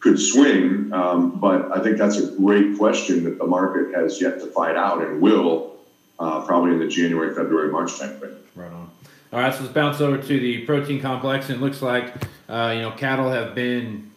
could 0.01 0.19
swing. 0.19 0.93
Um, 0.93 1.39
but 1.39 1.71
I 1.77 1.81
think 1.81 1.97
that's 1.97 2.19
a 2.19 2.33
great 2.33 2.77
question 2.77 3.23
that 3.25 3.39
the 3.39 3.47
market 3.47 3.95
has 3.95 4.21
yet 4.21 4.41
to 4.41 4.47
fight 4.47 4.77
out 4.77 5.01
and 5.01 5.21
will 5.21 5.77
uh, 6.19 6.45
probably 6.45 6.73
in 6.73 6.81
the 6.81 6.89
January, 6.89 7.33
February, 7.35 7.71
March 7.71 7.93
timeframe. 7.93 8.37
Right 8.57 8.73
on. 8.73 8.91
All 9.33 9.41
right, 9.41 9.55
so 9.55 9.61
let's 9.61 9.73
bounce 9.73 10.01
over 10.01 10.19
to 10.19 10.41
the 10.41 10.67
protein 10.67 11.01
complex, 11.01 11.49
and 11.49 11.59
it 11.59 11.65
looks 11.65 11.81
like 11.83 12.13
uh, 12.49 12.73
you 12.75 12.83
know 12.83 12.91
cattle 12.93 13.31
have 13.31 13.55
been 13.55 14.11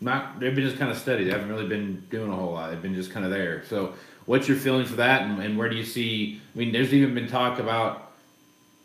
not 0.00 0.40
they've 0.40 0.54
been 0.54 0.64
just 0.64 0.78
kind 0.78 0.90
of 0.90 0.98
steady. 0.98 1.24
They 1.24 1.30
haven't 1.30 1.48
really 1.48 1.68
been 1.68 2.06
doing 2.10 2.30
a 2.30 2.36
whole 2.36 2.52
lot. 2.52 2.70
They've 2.70 2.82
been 2.82 2.94
just 2.94 3.10
kind 3.10 3.24
of 3.24 3.30
there. 3.30 3.64
So 3.68 3.94
what's 4.26 4.48
your 4.48 4.56
feeling 4.56 4.84
for 4.84 4.96
that, 4.96 5.22
and, 5.22 5.42
and 5.42 5.56
where 5.56 5.68
do 5.68 5.76
you 5.76 5.84
see? 5.84 6.40
I 6.54 6.58
mean, 6.58 6.72
there's 6.72 6.92
even 6.92 7.14
been 7.14 7.28
talk 7.28 7.58
about 7.58 8.12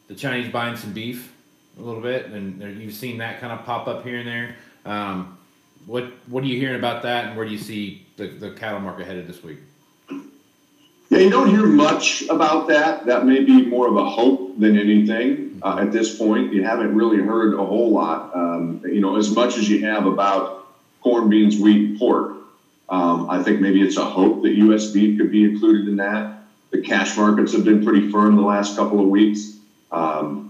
the 0.07 0.15
Chinese 0.15 0.51
buying 0.51 0.77
some 0.77 0.93
beef 0.93 1.33
a 1.77 1.81
little 1.81 2.01
bit, 2.01 2.27
and 2.27 2.61
you've 2.81 2.93
seen 2.93 3.17
that 3.19 3.39
kind 3.39 3.53
of 3.53 3.65
pop 3.65 3.87
up 3.87 4.03
here 4.03 4.19
and 4.19 4.27
there. 4.27 4.55
Um, 4.85 5.37
what 5.85 6.05
what 6.27 6.43
are 6.43 6.47
you 6.47 6.59
hearing 6.59 6.75
about 6.75 7.03
that, 7.03 7.25
and 7.25 7.37
where 7.37 7.45
do 7.45 7.51
you 7.51 7.57
see 7.57 8.05
the, 8.17 8.27
the 8.27 8.51
cattle 8.51 8.79
market 8.79 9.07
headed 9.07 9.27
this 9.27 9.43
week? 9.43 9.59
Yeah, 11.09 11.19
you 11.19 11.29
don't 11.29 11.49
hear 11.49 11.65
much 11.65 12.23
about 12.23 12.67
that. 12.67 13.05
That 13.05 13.25
may 13.25 13.43
be 13.43 13.65
more 13.65 13.87
of 13.87 13.95
a 13.95 14.09
hope 14.09 14.59
than 14.59 14.77
anything 14.77 15.59
uh, 15.63 15.77
at 15.79 15.91
this 15.93 16.17
point. 16.17 16.53
You 16.53 16.63
haven't 16.63 16.93
really 16.93 17.23
heard 17.23 17.53
a 17.53 17.65
whole 17.65 17.91
lot, 17.91 18.35
um, 18.35 18.81
you 18.83 18.99
know, 18.99 19.15
as 19.15 19.33
much 19.33 19.57
as 19.57 19.69
you 19.69 19.85
have 19.85 20.05
about 20.05 20.67
corn, 21.01 21.29
beans, 21.29 21.57
wheat, 21.57 21.97
pork. 21.97 22.33
Um, 22.89 23.29
I 23.29 23.41
think 23.41 23.61
maybe 23.61 23.81
it's 23.81 23.97
a 23.97 24.05
hope 24.05 24.43
that 24.43 24.53
U.S. 24.55 24.91
beef 24.91 25.17
could 25.17 25.31
be 25.31 25.43
included 25.43 25.87
in 25.87 25.97
that. 25.97 26.43
The 26.71 26.81
cash 26.81 27.15
markets 27.15 27.53
have 27.53 27.63
been 27.63 27.85
pretty 27.85 28.11
firm 28.11 28.35
the 28.35 28.41
last 28.41 28.75
couple 28.75 28.99
of 28.99 29.07
weeks. 29.07 29.57
Um, 29.91 30.46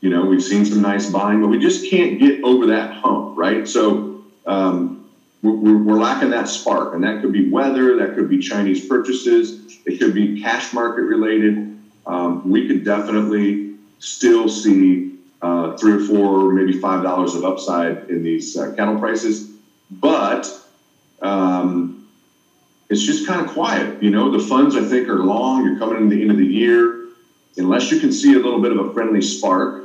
you 0.00 0.10
know, 0.10 0.24
we've 0.24 0.42
seen 0.42 0.64
some 0.64 0.80
nice 0.82 1.06
buying, 1.10 1.40
but 1.40 1.48
we 1.48 1.58
just 1.58 1.88
can't 1.88 2.18
get 2.18 2.40
over 2.42 2.66
that 2.66 2.90
hump, 2.90 3.32
right? 3.34 3.66
So, 3.66 4.04
um, 4.46 4.96
we're, 5.42 5.78
we're 5.78 5.96
lacking 5.98 6.30
that 6.30 6.48
spark, 6.48 6.92
and 6.94 7.02
that 7.04 7.20
could 7.20 7.32
be 7.32 7.48
weather, 7.48 7.96
that 7.96 8.14
could 8.14 8.28
be 8.28 8.38
Chinese 8.38 8.86
purchases, 8.86 9.58
it 9.86 9.98
could 9.98 10.14
be 10.14 10.28
cash 10.28 10.72
market 10.72 11.02
related. 11.04 11.62
Um, 12.06 12.40
we 12.44 12.66
could 12.66 12.84
definitely 12.84 13.62
still 13.98 14.48
see 14.48 15.04
uh, 15.42 15.70
three 15.72 15.92
or 15.92 15.98
four, 15.98 16.50
maybe 16.50 16.72
five 16.72 17.02
dollars 17.02 17.34
of 17.34 17.44
upside 17.44 18.00
in 18.08 18.22
these 18.22 18.56
uh, 18.56 18.68
cattle 18.68 18.96
prices, 18.96 19.48
but 19.90 20.52
um, 21.22 21.94
it's 22.90 23.02
just 23.02 23.26
kind 23.26 23.40
of 23.40 23.46
quiet. 23.46 23.96
You 24.00 24.10
know, 24.10 24.30
the 24.30 24.38
funds 24.38 24.76
I 24.76 24.82
think 24.82 25.08
are 25.08 25.18
long. 25.24 25.64
You're 25.64 25.76
coming 25.76 25.98
in 25.98 26.08
the 26.08 26.20
end 26.20 26.30
of 26.30 26.36
the 26.36 26.46
year, 26.46 26.96
unless 27.56 27.90
you 27.90 27.98
can 27.98 28.12
see 28.12 28.34
a 28.34 28.38
little 28.38 28.60
bit 28.60 28.72
of 28.72 28.78
a 28.78 28.90
friendly 28.92 29.22
spark. 29.22 29.79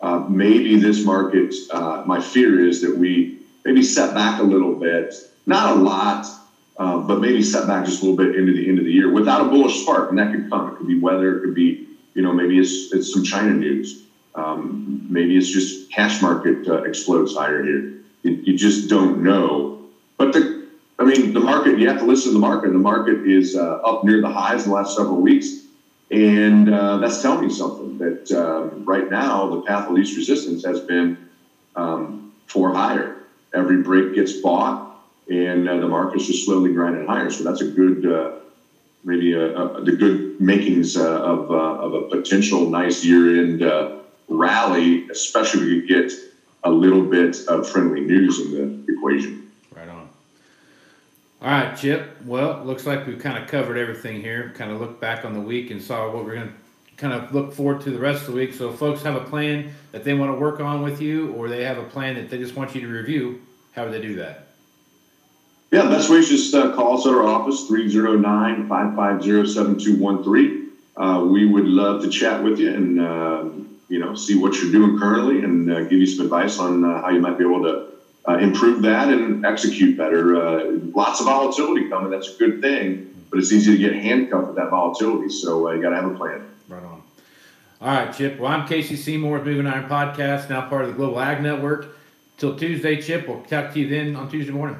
Uh, 0.00 0.24
maybe 0.28 0.76
this 0.76 1.04
market. 1.04 1.54
Uh, 1.70 2.02
my 2.06 2.20
fear 2.20 2.64
is 2.64 2.82
that 2.82 2.94
we 2.96 3.38
maybe 3.64 3.82
set 3.82 4.14
back 4.14 4.38
a 4.40 4.42
little 4.42 4.74
bit, 4.74 5.14
not 5.46 5.76
a 5.76 5.80
lot, 5.80 6.26
uh, 6.76 6.98
but 6.98 7.20
maybe 7.20 7.40
set 7.40 7.66
back 7.66 7.84
just 7.84 8.02
a 8.02 8.04
little 8.04 8.16
bit 8.16 8.34
into 8.36 8.52
the 8.52 8.68
end 8.68 8.78
of 8.78 8.84
the 8.84 8.92
year 8.92 9.10
without 9.10 9.40
a 9.40 9.44
bullish 9.44 9.80
spark, 9.80 10.10
and 10.10 10.18
that 10.18 10.30
could 10.30 10.48
come. 10.50 10.68
It 10.68 10.76
could 10.76 10.86
be 10.86 10.98
weather. 10.98 11.36
It 11.36 11.40
could 11.40 11.54
be, 11.54 11.80
you 12.14 12.22
know, 12.22 12.32
maybe 12.32 12.58
it's 12.58 12.92
it's 12.92 13.10
some 13.10 13.22
China 13.22 13.54
news. 13.54 14.02
Um, 14.34 15.06
maybe 15.08 15.36
it's 15.36 15.48
just 15.48 15.90
cash 15.90 16.20
market 16.20 16.66
uh, 16.68 16.82
explodes 16.82 17.34
higher 17.34 17.62
here. 17.62 17.86
You, 18.22 18.38
you, 18.42 18.52
just 18.52 18.90
don't 18.90 19.22
know. 19.22 19.78
But 20.18 20.34
the, 20.34 20.66
I 20.98 21.04
mean, 21.04 21.32
the 21.32 21.40
market. 21.40 21.78
You 21.78 21.88
have 21.88 21.98
to 22.00 22.04
listen 22.04 22.32
to 22.32 22.34
the 22.34 22.38
market. 22.38 22.72
The 22.72 22.78
market 22.78 23.24
is 23.24 23.54
uh, 23.56 23.78
up 23.82 24.04
near 24.04 24.20
the 24.20 24.28
highs 24.28 24.64
the 24.64 24.70
last 24.70 24.94
several 24.94 25.20
weeks, 25.20 25.65
and 26.10 26.68
uh, 26.68 26.96
that's 26.98 27.20
telling 27.22 27.40
me 27.40 27.48
something. 27.50 27.96
That 27.98 28.30
um, 28.32 28.84
right 28.86 29.08
now 29.08 29.46
the 29.48 29.58
path 29.58 29.88
of 29.88 29.94
least 29.94 30.16
resistance 30.16 30.64
has 30.64 30.80
been 30.80 31.16
um, 31.76 32.20
for 32.46 32.72
higher. 32.72 33.14
Every 33.54 33.78
break 33.78 34.14
gets 34.14 34.32
bought, 34.34 34.98
and 35.28 35.66
uh, 35.68 35.78
the 35.78 35.88
market's 35.88 36.26
just 36.26 36.44
slowly 36.44 36.70
grinding 36.70 37.06
higher. 37.06 37.30
So 37.30 37.44
that's 37.44 37.60
a 37.60 37.66
good 37.66 38.04
uh, 38.06 38.30
maybe 39.04 39.32
a, 39.32 39.52
a, 39.54 39.82
the 39.82 39.92
good 39.92 40.40
makings 40.40 40.96
uh, 40.96 41.20
of, 41.20 41.50
uh, 41.50 41.54
of 41.80 41.94
a 41.94 42.02
potential 42.02 42.66
nice 42.66 43.02
year 43.04 43.38
end 43.40 43.62
uh, 43.62 43.88
rally, 44.28 45.04
especially 45.10 45.62
if 45.62 45.68
you 45.68 45.82
get 46.00 46.12
a 46.64 46.70
little 46.70 47.02
bit 47.02 47.36
of 47.48 47.66
friendly 47.66 48.00
news 48.00 48.38
in 48.40 48.50
the 48.50 48.70
equation. 48.88 49.45
All 51.46 51.52
right, 51.52 51.76
Chip. 51.76 52.16
Well, 52.24 52.64
looks 52.64 52.86
like 52.86 53.06
we've 53.06 53.20
kind 53.20 53.40
of 53.40 53.48
covered 53.48 53.76
everything 53.76 54.20
here. 54.20 54.52
Kind 54.56 54.72
of 54.72 54.80
looked 54.80 55.00
back 55.00 55.24
on 55.24 55.32
the 55.32 55.40
week 55.40 55.70
and 55.70 55.80
saw 55.80 56.12
what 56.12 56.24
we're 56.24 56.34
going 56.34 56.48
to 56.48 56.54
kind 56.96 57.12
of 57.12 57.32
look 57.32 57.52
forward 57.52 57.82
to 57.82 57.92
the 57.92 58.00
rest 58.00 58.22
of 58.22 58.30
the 58.30 58.32
week. 58.32 58.52
So, 58.52 58.72
folks 58.72 59.00
have 59.04 59.14
a 59.14 59.20
plan 59.20 59.72
that 59.92 60.02
they 60.02 60.12
want 60.12 60.32
to 60.32 60.40
work 60.40 60.58
on 60.58 60.82
with 60.82 61.00
you, 61.00 61.32
or 61.34 61.48
they 61.48 61.62
have 61.62 61.78
a 61.78 61.84
plan 61.84 62.16
that 62.16 62.30
they 62.30 62.38
just 62.38 62.56
want 62.56 62.74
you 62.74 62.80
to 62.80 62.88
review. 62.88 63.42
How 63.76 63.84
would 63.84 63.92
they 63.92 64.00
do 64.00 64.16
that? 64.16 64.48
Yeah, 65.70 65.82
best 65.82 66.10
way 66.10 66.16
is 66.16 66.28
just 66.28 66.52
uh, 66.52 66.74
call 66.74 66.98
us 66.98 67.06
at 67.06 67.12
our 67.12 67.22
office, 67.22 67.68
309 67.68 68.68
550 68.68 69.46
7213. 69.48 70.70
Uh, 70.96 71.26
we 71.30 71.46
would 71.46 71.66
love 71.66 72.02
to 72.02 72.10
chat 72.10 72.42
with 72.42 72.58
you 72.58 72.74
and 72.74 73.00
uh, 73.00 73.44
you 73.88 74.00
know, 74.00 74.16
see 74.16 74.36
what 74.36 74.60
you're 74.60 74.72
doing 74.72 74.98
currently 74.98 75.44
and 75.44 75.70
uh, 75.70 75.82
give 75.82 76.00
you 76.00 76.06
some 76.08 76.24
advice 76.24 76.58
on 76.58 76.84
uh, 76.84 77.02
how 77.02 77.10
you 77.10 77.20
might 77.20 77.38
be 77.38 77.44
able 77.44 77.62
to 77.62 77.86
uh, 78.28 78.38
improve 78.38 78.82
that 78.82 79.08
and 79.08 79.44
execute 79.46 79.96
better. 79.96 80.36
Uh, 80.36 80.64
lots 80.94 81.20
of 81.20 81.26
volatility 81.26 81.88
coming. 81.88 82.10
That's 82.10 82.34
a 82.34 82.38
good 82.38 82.60
thing, 82.60 83.14
but 83.30 83.38
it's 83.38 83.52
easy 83.52 83.72
to 83.72 83.78
get 83.78 83.94
handcuffed 83.94 84.48
with 84.48 84.56
that 84.56 84.70
volatility. 84.70 85.28
So 85.28 85.68
uh, 85.68 85.72
you 85.72 85.82
got 85.82 85.90
to 85.90 85.96
have 85.96 86.10
a 86.10 86.14
plan. 86.14 86.48
Right 86.68 86.82
on. 86.82 87.02
All 87.80 87.88
right, 87.88 88.12
Chip. 88.12 88.38
Well, 88.38 88.50
I'm 88.50 88.66
Casey 88.66 88.96
Seymour 88.96 89.38
with 89.38 89.46
Moving 89.46 89.66
Iron 89.66 89.88
Podcast, 89.88 90.48
now 90.48 90.68
part 90.68 90.82
of 90.82 90.88
the 90.88 90.94
Global 90.94 91.20
Ag 91.20 91.42
Network. 91.42 91.96
Till 92.38 92.56
Tuesday, 92.56 93.00
Chip. 93.00 93.28
We'll 93.28 93.42
talk 93.42 93.72
to 93.72 93.80
you 93.80 93.88
then 93.88 94.16
on 94.16 94.30
Tuesday 94.30 94.52
morning. 94.52 94.78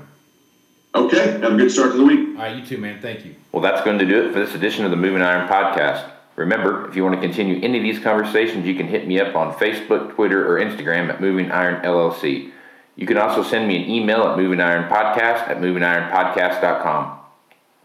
Okay. 0.95 1.33
Have 1.33 1.53
a 1.53 1.57
good 1.57 1.71
start 1.71 1.93
to 1.93 1.99
the 1.99 2.05
week. 2.05 2.37
All 2.37 2.43
right, 2.43 2.57
you 2.57 2.65
too, 2.65 2.79
man. 2.79 3.01
Thank 3.01 3.25
you. 3.25 3.35
Well, 3.53 3.63
that's 3.63 3.83
going 3.83 3.99
to 3.99 4.07
do 4.07 4.27
it 4.27 4.33
for 4.33 4.39
this 4.39 4.55
edition 4.55 4.85
of 4.85 4.91
the 4.91 4.97
Moving 4.97 5.23
Iron 5.23 5.49
Podcast. 5.49 6.11
Remember, 6.37 6.89
if 6.89 6.97
you 6.97 7.03
want 7.03 7.15
to 7.15 7.21
continue 7.21 7.63
any 7.63 7.79
of 7.79 7.83
these 7.83 7.99
conversations, 7.99 8.67
you 8.67 8.75
can 8.75 8.87
hit 8.87 9.07
me 9.07 9.21
up 9.21 9.35
on 9.35 9.55
Facebook, 9.55 10.15
Twitter, 10.15 10.47
or 10.47 10.59
Instagram 10.59 11.09
at 11.09 11.21
Moving 11.21 11.51
Iron 11.51 11.83
LLC. 11.83 12.51
You 12.97 13.07
can 13.07 13.19
also 13.19 13.43
send 13.43 13.69
me 13.69 13.77
an 13.77 13.91
email 13.91 14.23
at 14.23 14.39
Moving 14.39 14.61
Iron 14.61 14.91
Podcast 14.91 15.49
at 15.49 15.59
movingironpodcast.com. 15.59 17.19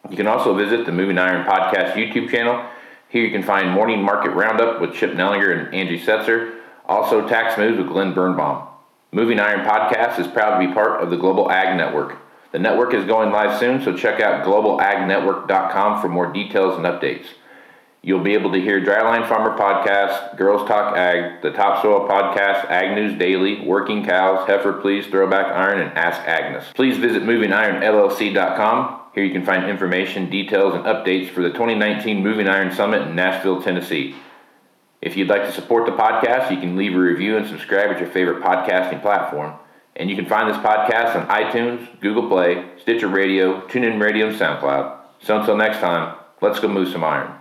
You 0.09 0.17
can 0.17 0.27
also 0.27 0.55
visit 0.55 0.85
the 0.85 0.91
Moving 0.91 1.17
Iron 1.17 1.45
Podcast 1.45 1.93
YouTube 1.93 2.29
channel. 2.29 2.65
Here 3.09 3.23
you 3.23 3.31
can 3.31 3.43
find 3.43 3.69
Morning 3.69 4.01
Market 4.01 4.31
Roundup 4.31 4.79
with 4.79 4.93
Chip 4.93 5.11
Nellinger 5.11 5.65
and 5.65 5.75
Angie 5.75 5.99
Setzer, 5.99 6.55
also 6.85 7.27
Tax 7.27 7.57
Moves 7.57 7.77
with 7.77 7.89
Glenn 7.89 8.13
Birnbaum. 8.13 8.67
Moving 9.11 9.39
Iron 9.39 9.67
Podcast 9.67 10.17
is 10.17 10.27
proud 10.27 10.57
to 10.57 10.65
be 10.65 10.73
part 10.73 11.03
of 11.03 11.09
the 11.09 11.17
Global 11.17 11.51
Ag 11.51 11.75
Network. 11.75 12.17
The 12.53 12.59
network 12.59 12.93
is 12.93 13.05
going 13.05 13.31
live 13.31 13.59
soon, 13.59 13.81
so 13.81 13.95
check 13.95 14.21
out 14.21 14.45
globalagnetwork.com 14.45 16.01
for 16.01 16.07
more 16.07 16.31
details 16.31 16.77
and 16.77 16.85
updates. 16.85 17.25
You'll 18.03 18.23
be 18.23 18.33
able 18.33 18.51
to 18.53 18.59
hear 18.59 18.81
Dryline 18.81 19.29
Farmer 19.29 19.55
Podcast, 19.55 20.35
Girls 20.35 20.67
Talk 20.67 20.97
Ag, 20.97 21.43
the 21.43 21.51
Topsoil 21.51 22.09
Podcast, 22.09 22.65
Ag 22.65 22.95
News 22.95 23.15
Daily, 23.19 23.63
Working 23.63 24.03
Cows, 24.03 24.47
Heifer 24.47 24.73
Please, 24.73 25.05
Throwback 25.05 25.45
Iron, 25.45 25.79
and 25.79 25.95
Ask 25.95 26.19
Agnes. 26.27 26.65
Please 26.73 26.97
visit 26.97 27.21
MovingIronLLC.com. 27.21 29.01
Here 29.13 29.23
you 29.23 29.31
can 29.31 29.45
find 29.45 29.69
information, 29.69 30.31
details, 30.31 30.73
and 30.73 30.83
updates 30.85 31.29
for 31.29 31.43
the 31.43 31.51
2019 31.51 32.23
Moving 32.23 32.47
Iron 32.47 32.73
Summit 32.73 33.03
in 33.03 33.15
Nashville, 33.15 33.61
Tennessee. 33.61 34.15
If 34.99 35.15
you'd 35.15 35.29
like 35.29 35.43
to 35.43 35.51
support 35.51 35.85
the 35.85 35.91
podcast, 35.91 36.49
you 36.49 36.57
can 36.57 36.75
leave 36.75 36.95
a 36.95 36.99
review 36.99 37.37
and 37.37 37.45
subscribe 37.45 37.91
at 37.91 37.99
your 37.99 38.09
favorite 38.09 38.41
podcasting 38.41 39.03
platform. 39.03 39.53
And 39.95 40.09
you 40.09 40.15
can 40.15 40.25
find 40.25 40.49
this 40.49 40.57
podcast 40.57 41.15
on 41.15 41.27
iTunes, 41.27 41.99
Google 41.99 42.27
Play, 42.27 42.65
Stitcher 42.81 43.09
Radio, 43.09 43.61
TuneIn 43.67 44.01
Radio, 44.01 44.29
and 44.29 44.39
SoundCloud. 44.39 44.97
So 45.21 45.39
until 45.39 45.55
next 45.55 45.79
time, 45.79 46.15
let's 46.41 46.59
go 46.59 46.67
move 46.67 46.87
some 46.87 47.03
iron. 47.03 47.40